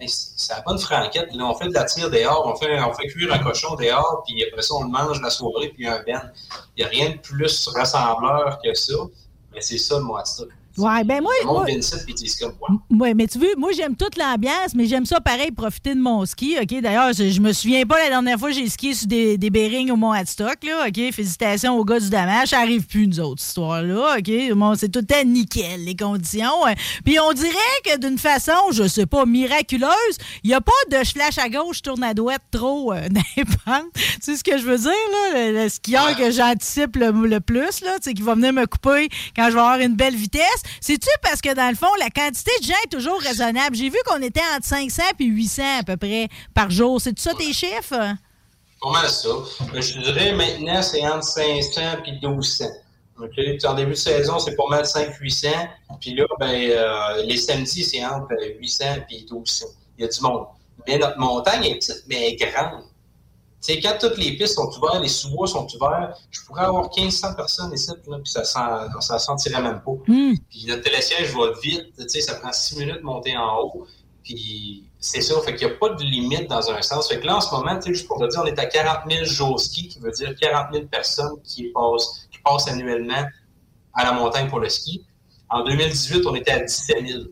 C'est 0.07 0.55
la 0.55 0.63
bonne 0.63 0.79
franquette. 0.79 1.35
Là, 1.35 1.45
on 1.45 1.55
fait 1.55 1.69
de 1.69 1.75
la 1.75 1.85
tire 1.85 2.11
dehors, 2.11 2.47
on 2.47 2.57
fait, 2.57 3.07
cuire 3.09 3.35
un 3.35 3.39
cochon 3.39 3.75
dehors, 3.75 4.23
puis 4.27 4.43
après 4.45 4.63
ça, 4.63 4.75
on 4.75 4.85
le 4.85 4.89
mange 4.89 5.21
la 5.21 5.29
soirée, 5.29 5.69
puis 5.77 5.87
un 5.87 6.03
ben. 6.07 6.33
Il 6.77 6.81
n'y 6.81 6.85
a 6.85 6.89
rien 6.89 7.11
de 7.11 7.19
plus 7.19 7.69
rassembleur 7.69 8.59
que 8.65 8.73
ça. 8.73 8.95
Mais 9.53 9.61
c'est 9.61 9.79
ça, 9.79 10.01
moi, 10.01 10.25
ça. 10.25 10.45
Ouais, 10.79 11.05
ben 11.05 11.21
moi. 11.23 11.33
Moi-. 11.45 11.67
Oui, 12.91 13.15
mais 13.15 13.27
tu 13.27 13.39
veux, 13.39 13.55
moi, 13.59 13.71
j'aime 13.73 13.97
toute 13.97 14.17
l'ambiance, 14.17 14.75
mais 14.75 14.87
j'aime 14.87 15.05
ça 15.05 15.21
pareil, 15.21 15.51
profiter 15.51 15.95
de 15.95 16.01
mon 16.01 16.25
ski. 16.27 16.57
OK? 16.61 16.81
D'ailleurs, 16.81 17.13
je, 17.13 17.41
me 17.41 17.53
souviens 17.53 17.85
pas 17.85 17.99
la 17.99 18.09
dernière 18.09 18.39
fois 18.39 18.51
que 18.51 18.55
j'ai 18.55 18.69
skié 18.69 18.95
sur 18.95 19.07
des, 19.09 19.37
des 19.37 19.51
bearings 19.51 19.91
au 19.91 19.97
Mont 19.97 20.13
Hadstock. 20.13 20.59
Là, 20.63 20.87
OK? 20.89 21.13
Félicitations 21.13 21.77
aux 21.77 21.85
gars 21.85 22.01
du 22.01 22.09
Damas. 22.09 22.49
Ça 22.49 22.61
arrive 22.61 22.87
plus, 22.87 23.07
nous 23.09 23.21
autres, 23.21 23.41
cette 23.41 23.49
histoire-là. 23.49 24.17
OK? 24.19 24.31
Bon, 24.57 24.75
c'est 24.75 24.89
tout 24.89 25.03
temps 25.03 25.25
nickel, 25.25 25.85
les 25.85 25.97
conditions. 25.97 26.67
Euh, 26.67 26.73
Puis 27.05 27.19
on 27.21 27.33
dirait 27.33 27.57
que 27.85 27.99
d'une 27.99 28.19
façon, 28.19 28.53
je 28.73 28.87
sais 28.87 29.07
pas, 29.07 29.27
miraculeuse, 29.27 29.91
il 30.45 30.49
n'y 30.49 30.55
a 30.55 30.61
pas 30.61 30.73
de 30.91 31.05
flash 31.05 31.39
à 31.39 31.49
gauche, 31.49 31.83
tourne 31.83 32.03
à 32.05 32.15
droite 32.15 32.43
trop 32.51 32.93
euh, 32.93 33.09
les 33.37 33.45
pentes. 33.45 33.85
Tu 33.95 34.03
sais 34.21 34.37
ce 34.37 34.45
que 34.45 34.57
je 34.59 34.65
veux 34.65 34.79
dire, 34.79 34.91
là? 34.91 35.51
Le, 35.53 35.63
le 35.65 35.69
skieur 35.69 36.01
Ouais. 36.07 36.15
que 36.15 36.31
j'anticipe 36.31 36.97
le, 36.97 37.11
le 37.27 37.41
plus, 37.41 37.83
là, 37.83 37.97
tu 37.97 38.05
sais, 38.05 38.15
qui 38.15 38.23
va 38.23 38.35
venir 38.35 38.53
me 38.53 38.65
couper 38.67 39.09
quand 39.37 39.47
je 39.49 39.55
vais 39.55 39.61
avoir 39.61 39.79
une 39.81 39.95
belle 39.97 40.15
vitesse. 40.17 40.60
C'est-tu 40.81 41.09
parce 41.23 41.41
que, 41.41 41.55
dans 41.55 41.69
le 41.69 41.77
fond, 41.77 41.93
la 41.99 42.11
quantité 42.11 42.51
de 42.61 42.67
gens 42.67 42.75
est 42.85 42.91
toujours 42.91 43.21
raisonnable? 43.21 43.77
J'ai 43.77 43.89
vu 43.89 43.99
qu'on 44.07 44.23
était 44.23 44.43
entre 44.55 44.67
500 44.67 45.03
et 45.19 45.25
800 45.25 45.63
à 45.81 45.83
peu 45.83 45.97
près 45.97 46.29
par 46.55 46.71
jour. 46.71 47.01
C'est-tu 47.01 47.23
ça 47.23 47.33
tes 47.35 47.53
chiffres? 47.53 48.15
Pas 48.81 48.91
mal 48.91 49.09
ça. 49.09 49.29
Je 49.75 50.01
dirais 50.01 50.33
maintenant, 50.33 50.83
c'est 50.83 51.07
entre 51.07 51.25
500 51.25 51.81
et 52.07 52.13
1200. 52.13 52.65
OK? 53.21 53.31
Puis 53.35 53.67
en 53.67 53.75
début 53.75 53.91
de 53.91 53.97
saison, 53.97 54.39
c'est 54.39 54.57
pas 54.57 54.67
mal 54.71 54.85
500-800. 54.85 55.49
Puis 56.01 56.15
là, 56.15 56.25
ben, 56.39 56.49
euh, 56.49 57.23
les 57.25 57.37
samedis, 57.37 57.85
c'est 57.85 58.05
entre 58.05 58.35
800 58.59 58.85
et 59.11 59.17
1200. 59.25 59.67
Il 59.99 60.05
y 60.05 60.09
a 60.09 60.11
du 60.11 60.21
monde. 60.23 60.47
Mais 60.87 60.99
notre 60.99 61.19
montagne 61.19 61.65
est 61.65 61.75
petite, 61.75 62.05
mais 62.09 62.17
elle 62.17 62.33
est 62.33 62.37
grande. 62.37 62.85
Sais, 63.61 63.79
quand 63.79 63.97
toutes 64.01 64.17
les 64.17 64.39
pistes 64.39 64.55
sont 64.55 64.71
ouvertes, 64.79 65.03
les 65.03 65.09
sous-bois 65.09 65.47
sont 65.47 65.67
ouverts, 65.77 66.17
je 66.31 66.41
pourrais 66.47 66.65
avoir 66.65 66.89
1500 66.97 67.35
personnes 67.35 67.73
ici, 67.75 67.91
là, 68.07 68.19
puis 68.19 68.33
ça 68.33 68.43
sent, 68.43 68.59
ça 69.01 69.19
sentirait 69.19 69.61
même 69.61 69.83
pas. 69.83 69.93
Hmm. 70.07 70.35
Puis 70.49 70.65
notre 70.67 70.83
télésiège 70.83 71.35
va 71.35 71.53
vite, 71.63 71.93
tu 71.99 72.09
sais, 72.09 72.23
ça 72.23 72.37
prend 72.37 72.53
six 72.53 72.79
minutes 72.79 72.99
de 72.99 73.03
monter 73.03 73.37
en 73.37 73.59
haut. 73.59 73.87
Puis 74.25 74.85
c'est 74.99 75.21
ça, 75.21 75.39
fait 75.43 75.57
qu'il 75.57 75.69
n'y 75.69 75.75
a 75.75 75.77
pas 75.77 75.91
de 75.91 76.03
limite 76.03 76.49
dans 76.49 76.71
un 76.71 76.81
sens. 76.81 77.09
Fait 77.09 77.21
que 77.21 77.27
là, 77.27 77.37
en 77.37 77.41
ce 77.43 77.55
moment, 77.55 77.77
tu 77.77 77.89
sais, 77.89 77.95
juste 77.95 78.09
pour 78.09 78.19
te 78.19 78.27
dire, 78.27 78.41
on 78.43 78.47
est 78.47 78.59
à 78.59 78.65
40 78.65 79.11
000 79.11 79.25
jours 79.25 79.61
ski, 79.61 79.89
qui 79.89 79.99
veut 79.99 80.11
dire 80.11 80.35
40 80.41 80.73
000 80.73 80.87
personnes 80.87 81.41
qui 81.45 81.65
passent, 81.75 82.29
qui 82.31 82.39
passent 82.43 82.67
annuellement 82.67 83.27
à 83.93 84.05
la 84.05 84.13
montagne 84.13 84.49
pour 84.49 84.61
le 84.61 84.71
ski. 84.71 85.05
En 85.51 85.65
2018, 85.65 86.25
on 86.27 86.35
était 86.35 86.53
à 86.53 86.61
17 86.61 87.07
000. 87.07 87.23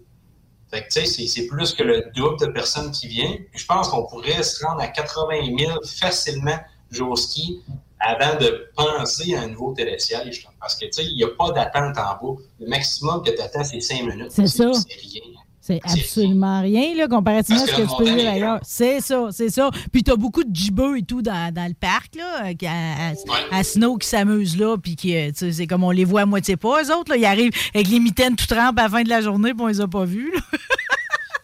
Fait 0.70 0.82
que, 0.82 0.88
tu 0.88 1.06
sais, 1.06 1.26
c'est- 1.26 1.46
plus 1.46 1.74
que 1.74 1.82
le 1.82 2.10
double 2.14 2.38
de 2.40 2.46
personnes 2.46 2.90
qui 2.90 3.08
viennent. 3.08 3.38
Puis 3.50 3.60
je 3.60 3.66
pense 3.66 3.88
qu'on 3.88 4.04
pourrait 4.06 4.42
se 4.42 4.64
rendre 4.64 4.80
à 4.82 4.88
80 4.88 5.56
000 5.58 5.72
facilement 5.84 6.58
jours 6.90 7.18
ski 7.18 7.62
avant 8.00 8.38
de 8.38 8.70
penser 8.76 9.34
à 9.34 9.42
un 9.42 9.48
nouveau 9.48 9.72
télésiège. 9.72 10.46
Parce 10.60 10.74
que, 10.76 10.84
tu 10.86 10.92
sais, 10.92 11.04
il 11.04 11.16
n'y 11.16 11.24
a 11.24 11.28
pas 11.28 11.50
d'attente 11.52 11.96
en 11.98 12.14
bas. 12.34 12.40
Le 12.60 12.68
maximum 12.68 13.22
que 13.22 13.30
tu 13.30 13.40
attends, 13.40 13.64
c'est 13.64 13.80
5 13.80 14.02
minutes. 14.02 14.30
C'est 14.30 14.46
ça. 14.46 14.70
C'est 14.74 14.94
rien. 15.00 15.22
C'est 15.68 15.80
absolument 15.84 16.62
rien, 16.62 16.94
là, 16.96 17.08
comparativement 17.08 17.62
à 17.62 17.66
ce 17.66 17.72
que 17.76 17.82
tu 17.82 17.96
peux 17.98 18.04
vivre 18.16 18.28
ailleurs. 18.30 18.58
C'est 18.62 19.00
ça, 19.00 19.28
c'est 19.30 19.50
ça. 19.50 19.70
Puis 19.92 20.02
t'as 20.02 20.16
beaucoup 20.16 20.42
de 20.44 20.54
gibbeux 20.54 20.98
et 20.98 21.02
tout 21.02 21.20
dans, 21.20 21.52
dans 21.52 21.66
le 21.68 21.74
parc, 21.74 22.14
là, 22.16 22.46
euh, 22.46 22.54
à, 22.66 23.10
à- 23.54 23.58
à 23.58 23.62
Snow 23.64 23.96
qui 23.98 24.08
s'amusent 24.08 24.56
là, 24.58 24.76
puis 24.82 24.96
qui, 24.96 25.14
euh, 25.16 25.28
tu 25.28 25.34
sais, 25.36 25.52
c'est 25.52 25.66
comme 25.66 25.84
on 25.84 25.90
les 25.90 26.04
voit 26.06 26.22
à 26.22 26.26
moitié 26.26 26.56
pas, 26.56 26.82
eux 26.82 26.94
autres, 26.96 27.10
là. 27.12 27.16
Ils 27.18 27.24
arrivent 27.26 27.52
avec 27.74 27.88
les 27.88 28.00
mitaines 28.00 28.34
tout 28.36 28.46
trempes 28.46 28.78
à 28.78 28.84
la 28.84 28.88
fin 28.88 29.02
de 29.02 29.08
la 29.10 29.20
journée, 29.20 29.52
puis 29.52 29.62
on 29.62 29.66
les 29.66 29.80
a 29.80 29.86
pas 29.88 30.04
vus, 30.04 30.32
là. 30.34 30.40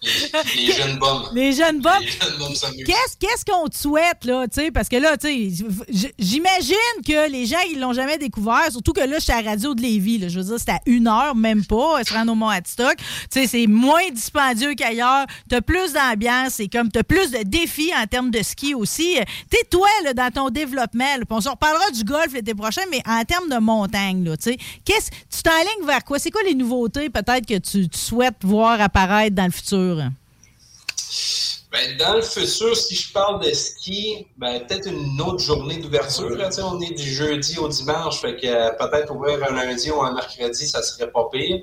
Les, 0.04 0.66
les 0.66 0.72
jeunes 0.72 0.98
bombes. 0.98 1.28
Les 1.34 1.52
jeunes 1.52 1.80
bombes. 1.80 2.02
Qu'est-ce 2.86 3.16
qu'est-ce 3.18 3.44
qu'on 3.44 3.68
te 3.68 3.76
souhaite, 3.76 4.24
là, 4.24 4.46
tu 4.46 4.60
sais, 4.60 4.70
parce 4.70 4.88
que 4.88 4.96
là, 4.96 5.16
tu 5.16 5.50
sais, 5.50 5.64
j'imagine 6.18 6.74
que 7.06 7.30
les 7.30 7.46
gens, 7.46 7.58
ils 7.70 7.80
l'ont 7.80 7.92
jamais 7.92 8.18
découvert, 8.18 8.70
surtout 8.70 8.92
que 8.92 9.00
là, 9.00 9.18
je 9.18 9.24
suis 9.24 9.32
à 9.32 9.42
la 9.42 9.50
radio 9.50 9.74
de 9.74 9.82
Lévis, 9.82 10.18
là, 10.18 10.28
je 10.28 10.38
veux 10.38 10.44
dire, 10.44 10.56
c'est 10.58 10.70
à 10.70 10.80
une 10.86 11.08
heure, 11.08 11.34
même 11.34 11.64
pas, 11.64 12.04
se 12.04 12.12
rendre 12.12 12.32
au 12.32 12.34
Mont 12.34 12.48
Hadstock. 12.48 12.96
Tu 12.96 13.04
sais, 13.30 13.46
c'est 13.46 13.66
moins 13.66 14.10
dispendieux 14.12 14.74
qu'ailleurs, 14.74 15.26
t'as 15.48 15.60
plus 15.60 15.92
d'ambiance, 15.92 16.54
c'est 16.54 16.68
comme, 16.68 16.90
t'as 16.90 17.02
plus 17.02 17.30
de 17.30 17.42
défis 17.44 17.92
en 17.96 18.06
termes 18.06 18.30
de 18.30 18.42
ski 18.42 18.74
aussi. 18.74 19.16
Tu 19.50 19.56
sais, 19.58 19.64
toi, 19.70 19.88
là, 20.04 20.14
dans 20.14 20.30
ton 20.30 20.50
développement, 20.50 21.16
là, 21.16 21.24
on 21.30 21.40
se 21.40 21.48
reparlera 21.48 21.90
du 21.90 22.04
golf 22.04 22.32
l'été 22.32 22.54
prochain, 22.54 22.82
mais 22.90 23.02
en 23.06 23.22
termes 23.24 23.48
de 23.48 23.58
montagne, 23.58 24.24
là, 24.24 24.36
tu 24.36 24.50
sais, 24.50 24.58
qu'est-ce, 24.84 25.10
tu 25.10 25.42
t'enlignes 25.42 25.86
vers 25.86 26.04
quoi? 26.04 26.18
C'est 26.18 26.30
quoi 26.30 26.42
les 26.42 26.54
nouveautés, 26.54 27.10
peut-être, 27.10 27.46
que 27.46 27.58
tu, 27.58 27.88
tu 27.88 27.98
souhaites 27.98 28.36
voir 28.42 28.80
apparaître 28.80 29.34
dans 29.34 29.46
le 29.46 29.50
futur? 29.50 29.93
Ben, 31.74 31.96
dans 31.96 32.14
le 32.14 32.22
futur, 32.22 32.76
si 32.76 32.94
je 32.94 33.12
parle 33.12 33.44
de 33.44 33.52
ski, 33.52 34.28
ben, 34.36 34.60
peut-être 34.60 34.88
une 34.88 35.20
autre 35.20 35.40
journée 35.40 35.78
d'ouverture. 35.78 36.38
On 36.62 36.80
est 36.80 36.94
du 36.94 37.02
jeudi 37.02 37.58
au 37.58 37.66
dimanche, 37.66 38.20
fait 38.20 38.36
que 38.36 38.46
euh, 38.46 38.70
peut-être 38.78 39.12
ouvrir 39.12 39.42
un 39.42 39.52
lundi 39.54 39.90
ou 39.90 40.00
un 40.00 40.14
mercredi, 40.14 40.68
ça 40.68 40.84
serait 40.84 41.10
pas 41.10 41.28
pire. 41.32 41.62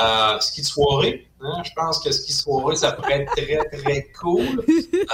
Euh, 0.00 0.40
ski 0.40 0.62
de 0.62 0.66
soirée, 0.66 1.28
hein, 1.42 1.62
je 1.64 1.70
pense 1.76 2.00
que 2.00 2.10
ski 2.10 2.32
de 2.32 2.38
soirée, 2.38 2.74
ça 2.74 2.90
pourrait 2.90 3.20
être 3.20 3.32
très, 3.36 3.58
très 3.78 4.10
cool. 4.20 4.64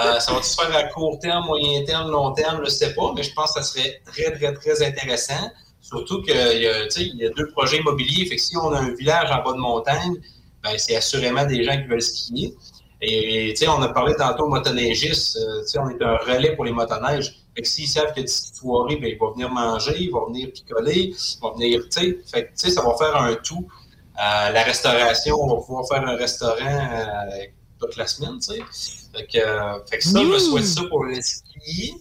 Euh, 0.03 0.19
ça 0.21 0.33
va 0.33 0.43
se 0.43 0.55
faire 0.55 0.75
à 0.75 0.85
court 0.85 1.19
terme, 1.19 1.45
moyen 1.45 1.85
terme, 1.85 2.11
long 2.11 2.33
terme, 2.33 2.63
je 2.65 2.71
sais 2.71 2.95
pas, 2.95 3.13
mais 3.15 3.25
je 3.25 3.35
pense 3.35 3.53
que 3.53 3.61
ça 3.61 3.63
serait 3.63 4.01
très, 4.07 4.31
très, 4.33 4.55
très 4.55 4.83
intéressant. 4.83 5.51
Surtout 5.83 6.23
qu'il 6.23 6.35
y, 6.35 6.67
a, 6.67 6.87
y 6.87 7.27
a 7.27 7.31
deux 7.31 7.49
projets 7.49 7.79
immobiliers. 7.79 8.27
Fait 8.27 8.37
que 8.37 8.43
si 8.43 8.57
on 8.57 8.73
a 8.73 8.79
un 8.79 8.95
village 8.95 9.31
en 9.31 9.43
bas 9.43 9.53
de 9.53 9.59
montagne, 9.59 10.17
ben, 10.63 10.77
c'est 10.77 10.97
assurément 10.97 11.45
des 11.45 11.63
gens 11.65 11.77
qui 11.81 11.87
veulent 11.87 12.03
skier. 12.03 12.55
Et 13.01 13.51
tu 13.51 13.59
sais, 13.59 13.69
on 13.69 13.81
a 13.81 13.89
parlé 13.91 14.15
tantôt 14.17 14.45
aux 14.45 14.49
motoneigistes. 14.49 15.37
euh, 15.37 15.63
tu 15.63 15.69
sais, 15.69 15.79
on 15.79 15.89
est 15.91 16.03
un 16.03 16.17
relais 16.17 16.57
pour 16.57 16.65
les 16.65 16.73
motoneiges. 16.73 17.37
Fait 17.55 17.63
que 17.63 17.69
s'ils 17.69 17.89
savent 17.89 18.13
des 18.15 18.23
petites 18.25 18.57
soirées, 18.57 18.97
ben, 18.97 19.11
ils 19.11 19.19
vont 19.19 19.33
venir 19.33 19.51
manger, 19.51 19.95
ils 19.99 20.11
vont 20.11 20.27
venir 20.27 20.51
picoler, 20.53 21.15
ils 21.15 21.41
vont 21.41 21.53
venir, 21.55 21.81
tu 21.85 22.01
sais. 22.01 22.19
Fait 22.31 22.45
que, 22.47 22.49
tu 22.49 22.53
sais, 22.57 22.71
ça 22.71 22.83
va 22.83 22.97
faire 22.97 23.17
un 23.17 23.35
tout. 23.37 23.69
La 24.17 24.65
restauration, 24.65 25.37
on 25.41 25.47
va 25.47 25.63
pouvoir 25.63 25.87
faire 25.87 26.05
un 26.09 26.17
restaurant 26.17 26.57
euh, 26.61 27.45
toute 27.79 27.97
la 27.97 28.07
semaine, 28.09 28.39
tu 28.41 28.55
sais. 28.55 29.09
Fait 29.15 29.27
que, 29.27 29.39
euh, 29.39 29.79
fait 29.89 29.99
que 29.99 30.05
ça, 30.05 30.21
je 30.21 30.27
me 30.27 30.39
souhaite 30.41 30.65
ça 30.65 30.83
pour 30.89 31.05
le 31.05 31.21
ski. 31.23 31.95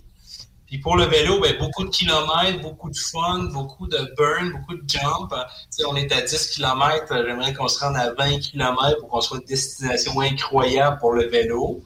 Puis 0.67 0.79
pour 0.79 0.97
le 0.97 1.05
vélo, 1.05 1.39
ben, 1.39 1.57
beaucoup 1.57 1.85
de 1.85 1.89
kilomètres, 1.89 2.61
beaucoup 2.61 2.89
de 2.89 2.97
fun, 2.97 3.49
beaucoup 3.53 3.87
de 3.87 4.13
burn, 4.17 4.51
beaucoup 4.51 4.75
de 4.75 4.83
jump. 4.87 5.31
Euh, 5.31 5.43
sais, 5.69 5.85
on 5.85 5.95
est 5.95 6.11
à 6.11 6.21
10 6.21 6.47
km. 6.51 7.23
J'aimerais 7.25 7.53
qu'on 7.53 7.69
se 7.69 7.79
rende 7.79 7.95
à 7.95 8.13
20 8.13 8.39
km 8.39 8.99
pour 8.99 9.09
qu'on 9.09 9.21
soit 9.21 9.37
une 9.37 9.45
destination 9.45 10.19
incroyable 10.19 10.97
pour 10.99 11.13
le 11.13 11.27
vélo. 11.27 11.81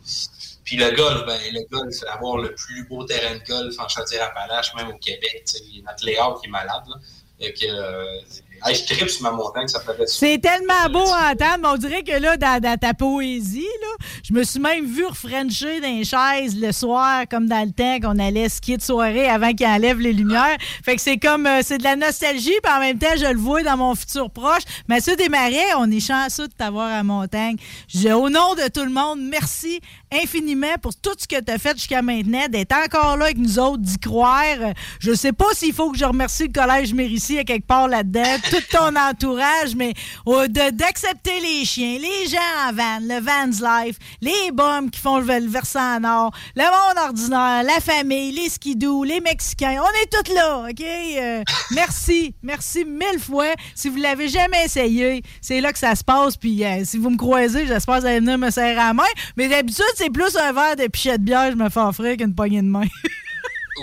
Puis 0.63 0.77
le 0.77 0.89
golf, 0.95 1.25
ben, 1.27 1.39
le 1.53 1.67
golf, 1.69 1.91
c'est 1.91 2.07
avoir 2.07 2.37
le 2.37 2.55
plus 2.55 2.87
beau 2.87 3.03
terrain 3.03 3.35
de 3.35 3.43
golf 3.43 3.75
en 3.79 3.87
Chaudière-Appalaches, 3.87 4.73
même 4.75 4.89
au 4.89 4.97
Québec. 4.97 5.45
Notre 5.85 6.05
Léa 6.05 6.33
qui 6.41 6.47
est 6.47 6.51
malade. 6.51 6.83
Là. 6.87 6.95
Euh, 7.41 8.19
hey, 8.65 8.75
je 8.75 8.85
tripe 8.85 9.09
sur 9.09 9.23
ma 9.23 9.31
montagne, 9.31 9.67
ça 9.67 9.79
fait 9.79 9.93
C'est 10.07 10.39
tellement 10.39 10.89
beau 10.91 11.07
à 11.11 11.31
entendre, 11.31 11.59
mais 11.61 11.67
on 11.67 11.77
dirait 11.77 12.03
que 12.03 12.19
là, 12.19 12.37
dans, 12.37 12.61
dans 12.61 12.77
ta 12.77 12.93
poésie, 12.93 13.67
là, 13.81 14.05
je 14.23 14.33
me 14.33 14.43
suis 14.43 14.59
même 14.59 14.85
vu 14.85 15.05
refrencher 15.05 15.81
dans 15.81 15.87
les 15.87 16.03
chaises 16.03 16.59
le 16.59 16.71
soir, 16.71 17.23
comme 17.29 17.47
dans 17.47 17.65
le 17.65 17.71
temps 17.71 17.99
qu'on 17.99 18.19
allait 18.19 18.49
skier 18.49 18.77
de 18.77 18.81
soirée 18.81 19.27
avant 19.27 19.53
qu'il 19.53 19.67
enlève 19.67 19.99
les 19.99 20.13
lumières. 20.13 20.57
Fait 20.83 20.95
que 20.95 21.01
c'est 21.01 21.17
comme, 21.17 21.45
euh, 21.45 21.61
c'est 21.63 21.77
de 21.77 21.83
la 21.83 21.95
nostalgie, 21.95 22.53
puis 22.63 22.73
en 22.73 22.79
même 22.79 22.97
temps, 22.97 23.15
je 23.17 23.25
le 23.25 23.39
vois 23.39 23.63
dans 23.63 23.77
mon 23.77 23.95
futur 23.95 24.29
proche. 24.29 24.63
Mathieu 24.87 25.15
Desmarais, 25.15 25.73
on 25.77 25.89
est 25.91 25.99
chanceux 25.99 26.47
de 26.47 26.53
t'avoir 26.53 26.91
à 26.91 27.03
montagne. 27.03 27.57
Je, 27.87 28.09
au 28.09 28.29
nom 28.29 28.55
de 28.55 28.67
tout 28.69 28.83
le 28.83 28.91
monde, 28.91 29.19
merci 29.21 29.81
infiniment 30.11 30.75
pour 30.81 30.95
tout 30.95 31.13
ce 31.17 31.27
que 31.27 31.39
tu 31.39 31.51
as 31.51 31.57
fait 31.57 31.77
jusqu'à 31.77 32.01
maintenant, 32.01 32.47
d'être 32.49 32.73
encore 32.73 33.17
là 33.17 33.25
avec 33.25 33.37
nous 33.37 33.59
autres, 33.59 33.81
d'y 33.81 33.97
croire. 33.97 34.73
Je 34.99 35.13
sais 35.13 35.31
pas 35.31 35.45
s'il 35.53 35.73
faut 35.73 35.91
que 35.91 35.97
je 35.97 36.05
remercie 36.05 36.47
le 36.47 36.51
Collège 36.51 36.93
Mérici 36.93 37.39
à 37.39 37.43
quelque 37.43 37.65
part 37.65 37.87
là-dedans, 37.87 38.37
tout 38.49 38.61
ton 38.71 38.95
entourage, 38.95 39.75
mais 39.75 39.93
oh, 40.25 40.47
d'accepter 40.47 41.39
les 41.39 41.65
chiens, 41.65 41.97
les 41.97 42.29
gens 42.29 42.69
en 42.69 42.73
van, 42.73 42.99
le 43.01 43.21
van's 43.21 43.61
life, 43.61 43.97
les 44.21 44.51
bombes 44.51 44.89
qui 44.89 44.99
font 44.99 45.17
le, 45.17 45.25
le 45.25 45.47
versant 45.47 45.99
nord, 45.99 46.31
le 46.55 46.63
monde 46.63 47.07
ordinaire, 47.07 47.63
la 47.63 47.79
famille, 47.79 48.31
les 48.31 48.49
skidoo, 48.49 49.03
les 49.03 49.21
Mexicains, 49.21 49.81
on 49.81 50.03
est 50.03 50.07
tous 50.07 50.33
là, 50.33 50.65
OK? 50.69 50.81
Euh, 50.81 51.43
merci, 51.71 52.35
merci 52.43 52.83
mille 52.85 53.19
fois. 53.19 53.53
Si 53.75 53.89
vous 53.89 53.97
l'avez 53.97 54.27
jamais 54.27 54.65
essayé, 54.65 55.21
c'est 55.41 55.61
là 55.61 55.71
que 55.71 55.79
ça 55.79 55.95
se 55.95 56.03
passe, 56.03 56.35
puis 56.35 56.63
euh, 56.65 56.83
si 56.83 56.97
vous 56.97 57.09
me 57.09 57.17
croisez, 57.17 57.65
j'espère 57.65 57.95
que 57.95 58.01
vous 58.01 58.07
allez 58.07 58.19
venir 58.19 58.37
me 58.37 58.49
serrer 58.49 58.71
à 58.71 58.87
la 58.87 58.93
main, 58.93 59.03
mais 59.37 59.47
d'habitude, 59.47 59.85
c'est 60.01 60.09
plus 60.09 60.35
un 60.35 60.51
verre 60.51 60.75
de 60.75 60.87
pichet 60.87 61.17
de 61.17 61.23
bière 61.23 61.51
je 61.51 61.55
me 61.55 61.69
fais 61.69 61.79
offrir 61.79 62.17
qu'une 62.17 62.33
poignée 62.33 62.61
de 62.61 62.67
main. 62.67 62.85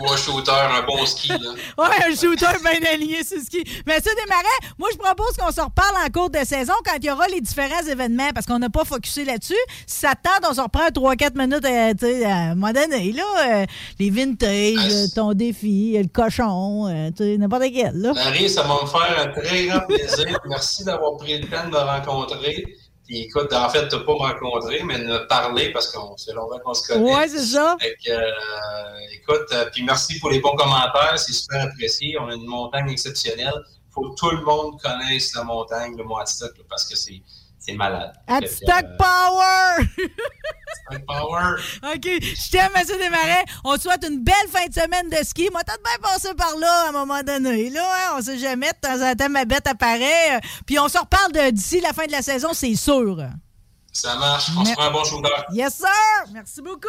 Ou 0.01 0.13
un 0.13 0.17
shooter, 0.17 0.53
un 0.53 0.83
bon 0.87 1.05
ski. 1.07 1.29
Là. 1.29 1.37
Ouais, 1.79 1.89
un 2.07 2.15
shooter 2.15 2.47
bien 2.63 2.93
aligné 2.93 3.25
sur 3.25 3.37
le 3.39 3.43
ski. 3.43 3.65
Mais 3.87 3.95
ça, 3.95 4.11
Desmarais, 4.15 4.75
moi, 4.79 4.89
je 4.93 4.99
propose 4.99 5.33
qu'on 5.37 5.51
se 5.51 5.61
reparle 5.61 5.97
en 6.07 6.11
cours 6.11 6.31
de 6.31 6.39
saison 6.45 6.75
quand 6.85 6.93
il 6.99 7.07
y 7.07 7.11
aura 7.11 7.27
les 7.27 7.41
différents 7.41 7.83
événements, 7.83 8.29
parce 8.35 8.47
qu'on 8.47 8.59
n'a 8.61 8.69
pas 8.69 8.85
focusé 8.85 9.25
là-dessus. 9.25 9.55
Si 9.87 10.01
ça 10.01 10.13
te 10.15 10.23
tente, 10.29 10.49
on 10.49 10.55
se 10.55 10.61
reprend 10.61 10.87
3-4 10.89 11.37
minutes 11.37 11.65
euh, 11.65 12.27
à 12.27 12.35
un 12.51 12.55
moment 12.55 12.73
donné, 12.73 13.13
là. 13.13 13.23
euh, 13.63 13.67
les 13.99 14.11
vintage, 14.11 14.93
euh, 14.93 15.07
ton 15.17 15.33
défi, 15.33 15.97
le 16.01 16.07
cochon, 16.09 16.87
euh, 16.87 17.37
n'importe 17.39 17.65
quel, 17.75 17.93
là. 17.95 18.13
Marie, 18.13 18.51
ça 18.51 18.63
va 18.65 18.75
me 18.83 18.87
faire 18.87 19.27
un 19.27 19.41
très 19.41 19.67
grand 19.67 19.81
plaisir. 19.87 20.39
Merci 20.49 20.85
d'avoir 20.85 21.17
pris 21.17 21.39
le 21.41 21.49
temps 21.49 21.65
de 21.65 21.71
me 21.71 21.79
rencontrer. 21.79 22.77
Puis 23.09 23.23
écoute, 23.23 23.51
en 23.55 23.71
fait, 23.71 23.89
tu 23.89 23.97
n'as 23.97 24.03
pas 24.03 24.13
me 24.13 24.19
rencontré, 24.19 24.83
mais 24.85 24.99
de 24.99 25.05
me 25.07 25.27
parler 25.27 25.73
parce 25.73 25.91
que 25.91 25.99
c'est 26.19 26.35
longtemps 26.35 26.59
qu'on 26.59 26.75
se 26.75 26.87
connaît. 26.87 27.11
Ouais, 27.11 27.27
c'est 27.27 27.39
ça. 27.39 27.75
Fait 27.81 27.97
que, 28.05 28.11
euh, 28.11 28.99
écoute, 29.13 29.47
euh, 29.53 29.65
puis 29.73 29.83
merci 29.83 30.19
pour 30.21 30.29
les 30.29 30.41
bons 30.41 30.55
commentaires, 30.55 31.19
c'est 31.19 31.33
super 31.33 31.63
apprécié. 31.63 32.19
On 32.21 32.29
a 32.29 32.35
une 32.35 32.45
montagne 32.45 32.91
exceptionnelle. 32.91 33.55
Il 33.67 33.93
faut 33.95 34.11
que 34.11 34.15
tout 34.15 34.31
le 34.31 34.43
monde 34.43 34.79
connaisse 34.83 35.35
la 35.35 35.43
montagne 35.43 35.97
de 35.97 36.03
Moitistock 36.03 36.53
parce 36.69 36.85
que 36.85 36.97
c'est 36.97 37.23
c'est 37.69 37.75
malade. 37.75 38.13
Stock 38.47 38.87
Power! 38.99 39.85
Stock 40.87 41.07
Power! 41.07 41.57
OK. 41.95 42.05
Je 42.05 42.51
t'aime, 42.51 42.71
M. 42.75 42.87
Desmarais. 42.87 43.45
On 43.65 43.77
te 43.77 43.83
souhaite 43.83 44.07
une 44.09 44.25
belle 44.25 44.35
fin 44.51 44.67
de 44.67 44.73
semaine 44.73 45.11
de 45.11 45.23
ski. 45.25 45.49
Moi, 45.53 45.61
peut-être 45.65 45.83
bien 45.83 45.99
passer 46.03 46.35
par 46.35 46.57
là 46.57 46.87
à 46.87 46.89
un 46.89 46.93
moment 46.93 47.23
donné. 47.23 47.69
Là, 47.71 47.83
hein, 47.83 48.15
on 48.17 48.23
sait 48.23 48.39
jamais. 48.39 48.69
De 48.69 48.89
temps 48.89 49.03
en 49.03 49.15
temps, 49.15 49.29
ma 49.29 49.45
bête 49.45 49.67
apparaît. 49.67 50.41
Puis 50.67 50.79
on 50.79 50.89
se 50.89 50.99
reparle 50.99 51.53
d'ici 51.53 51.81
la 51.81 51.93
fin 51.93 52.07
de 52.07 52.13
la 52.13 52.23
saison, 52.23 52.51
c'est 52.55 52.75
sûr. 52.75 53.19
Ça 53.93 54.17
marche. 54.17 54.51
On 54.57 54.65
se 54.65 54.73
prend 54.75 54.85
un 54.85 54.91
bon 54.93 55.03
shooter. 55.05 55.29
Yes, 55.53 55.75
sir! 55.77 55.87
Merci 56.33 56.63
beaucoup. 56.63 56.87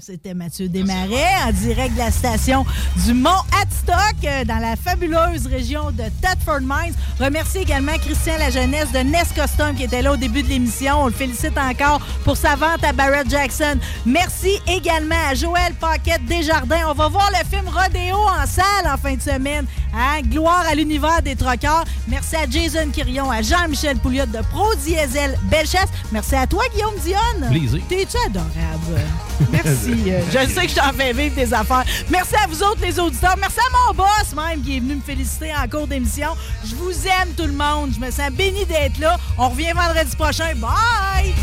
C'était 0.00 0.34
Mathieu 0.34 0.68
Desmarais 0.68 1.28
en 1.46 1.52
direct 1.52 1.94
de 1.94 1.98
la 1.98 2.10
station 2.10 2.64
du 3.04 3.12
Mont 3.14 3.30
Hadstock 3.60 4.24
euh, 4.24 4.44
dans 4.44 4.58
la 4.58 4.74
fabuleuse 4.74 5.46
région 5.46 5.90
de 5.92 6.04
Thetford 6.20 6.62
Mines. 6.62 6.94
Remercie 7.20 7.58
également 7.58 7.96
Christian 7.98 8.36
La 8.38 8.50
Jeunesse 8.50 8.90
de 8.90 8.98
Nest 8.98 9.34
Custom 9.34 9.76
qui 9.76 9.84
était 9.84 10.02
là 10.02 10.12
au 10.12 10.16
début 10.16 10.42
de 10.42 10.48
l'émission. 10.48 11.02
On 11.02 11.06
le 11.06 11.12
félicite 11.12 11.56
encore 11.56 12.00
pour 12.24 12.36
sa 12.36 12.56
vente 12.56 12.82
à 12.82 12.92
Barrett 12.92 13.28
Jackson. 13.30 13.78
Merci 14.04 14.58
également 14.66 15.28
à 15.28 15.34
Joël 15.34 15.74
Paquette 15.74 16.24
Desjardins. 16.24 16.88
On 16.88 16.94
va 16.94 17.08
voir 17.08 17.30
le 17.30 17.46
film 17.48 17.68
Rodéo 17.68 18.16
en 18.16 18.46
salle 18.46 18.86
en 18.92 18.96
fin 18.96 19.14
de 19.14 19.22
semaine. 19.22 19.66
Hein? 19.94 20.22
Gloire 20.22 20.64
à 20.70 20.74
l'univers 20.74 21.22
des 21.22 21.36
troqueurs. 21.36 21.84
Merci 22.08 22.36
à 22.36 22.48
Jason 22.48 22.90
Quirion, 22.92 23.30
à 23.30 23.42
Jean-Michel 23.42 23.96
Pouliot 23.98 24.26
de 24.26 24.40
Pro 24.50 24.74
Diesel 24.76 25.38
Bellechasse. 25.44 25.88
Merci 26.12 26.34
à 26.34 26.46
toi, 26.46 26.62
Guillaume 26.72 26.96
Dionne. 27.04 27.50
Plaisir. 27.50 27.80
T'es-tu 27.88 28.16
adorable? 28.26 29.00
Merci. 29.50 30.12
je 30.30 30.52
sais 30.52 30.66
que 30.66 30.70
je 30.70 30.74
t'en 30.74 30.92
fais 30.92 31.12
vivre 31.12 31.34
des 31.34 31.52
affaires. 31.54 31.84
Merci 32.10 32.34
à 32.36 32.46
vous 32.46 32.62
autres, 32.62 32.80
les 32.82 32.98
auditeurs. 32.98 33.36
Merci 33.38 33.58
à 33.58 33.88
mon 33.88 33.94
boss, 33.94 34.34
même, 34.36 34.62
qui 34.62 34.76
est 34.76 34.80
venu 34.80 34.96
me 34.96 35.00
féliciter 35.00 35.52
en 35.54 35.68
cours 35.68 35.86
d'émission. 35.86 36.30
Je 36.64 36.74
vous 36.76 36.92
aime, 37.06 37.30
tout 37.36 37.46
le 37.46 37.52
monde. 37.52 37.92
Je 37.94 38.00
me 38.00 38.10
sens 38.10 38.30
béni 38.30 38.64
d'être 38.66 38.98
là. 38.98 39.16
On 39.38 39.48
revient 39.48 39.72
vendredi 39.72 40.14
prochain. 40.16 40.54
Bye! 40.56 41.34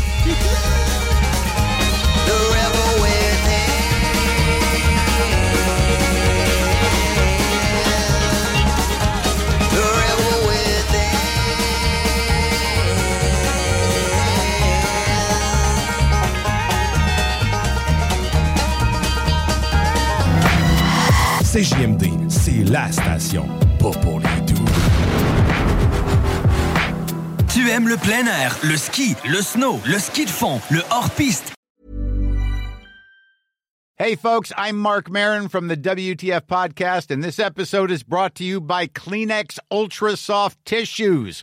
CJMD, 21.50 22.30
c'est 22.30 22.62
la 22.70 22.92
station. 22.92 23.48
Pas 23.78 23.92
pour 24.02 24.20
les 24.20 24.40
doux. 24.46 24.64
Tu 27.50 27.70
aimes 27.70 27.88
le 27.88 27.96
plein 27.96 28.26
air, 28.26 28.54
le 28.62 28.76
ski, 28.76 29.16
le 29.24 29.40
snow, 29.40 29.80
le 29.86 29.98
ski 29.98 30.26
de 30.26 30.30
fond, 30.30 30.60
le 30.70 30.80
hors-piste. 30.90 31.54
Hey, 33.96 34.14
folks, 34.14 34.52
I'm 34.58 34.76
Mark 34.76 35.10
Marin 35.10 35.48
from 35.48 35.68
the 35.68 35.76
WTF 35.76 36.42
Podcast, 36.42 37.10
and 37.10 37.24
this 37.24 37.38
episode 37.38 37.90
is 37.90 38.02
brought 38.02 38.34
to 38.34 38.44
you 38.44 38.60
by 38.60 38.86
Kleenex 38.86 39.58
Ultra 39.70 40.18
Soft 40.18 40.62
Tissues, 40.66 41.42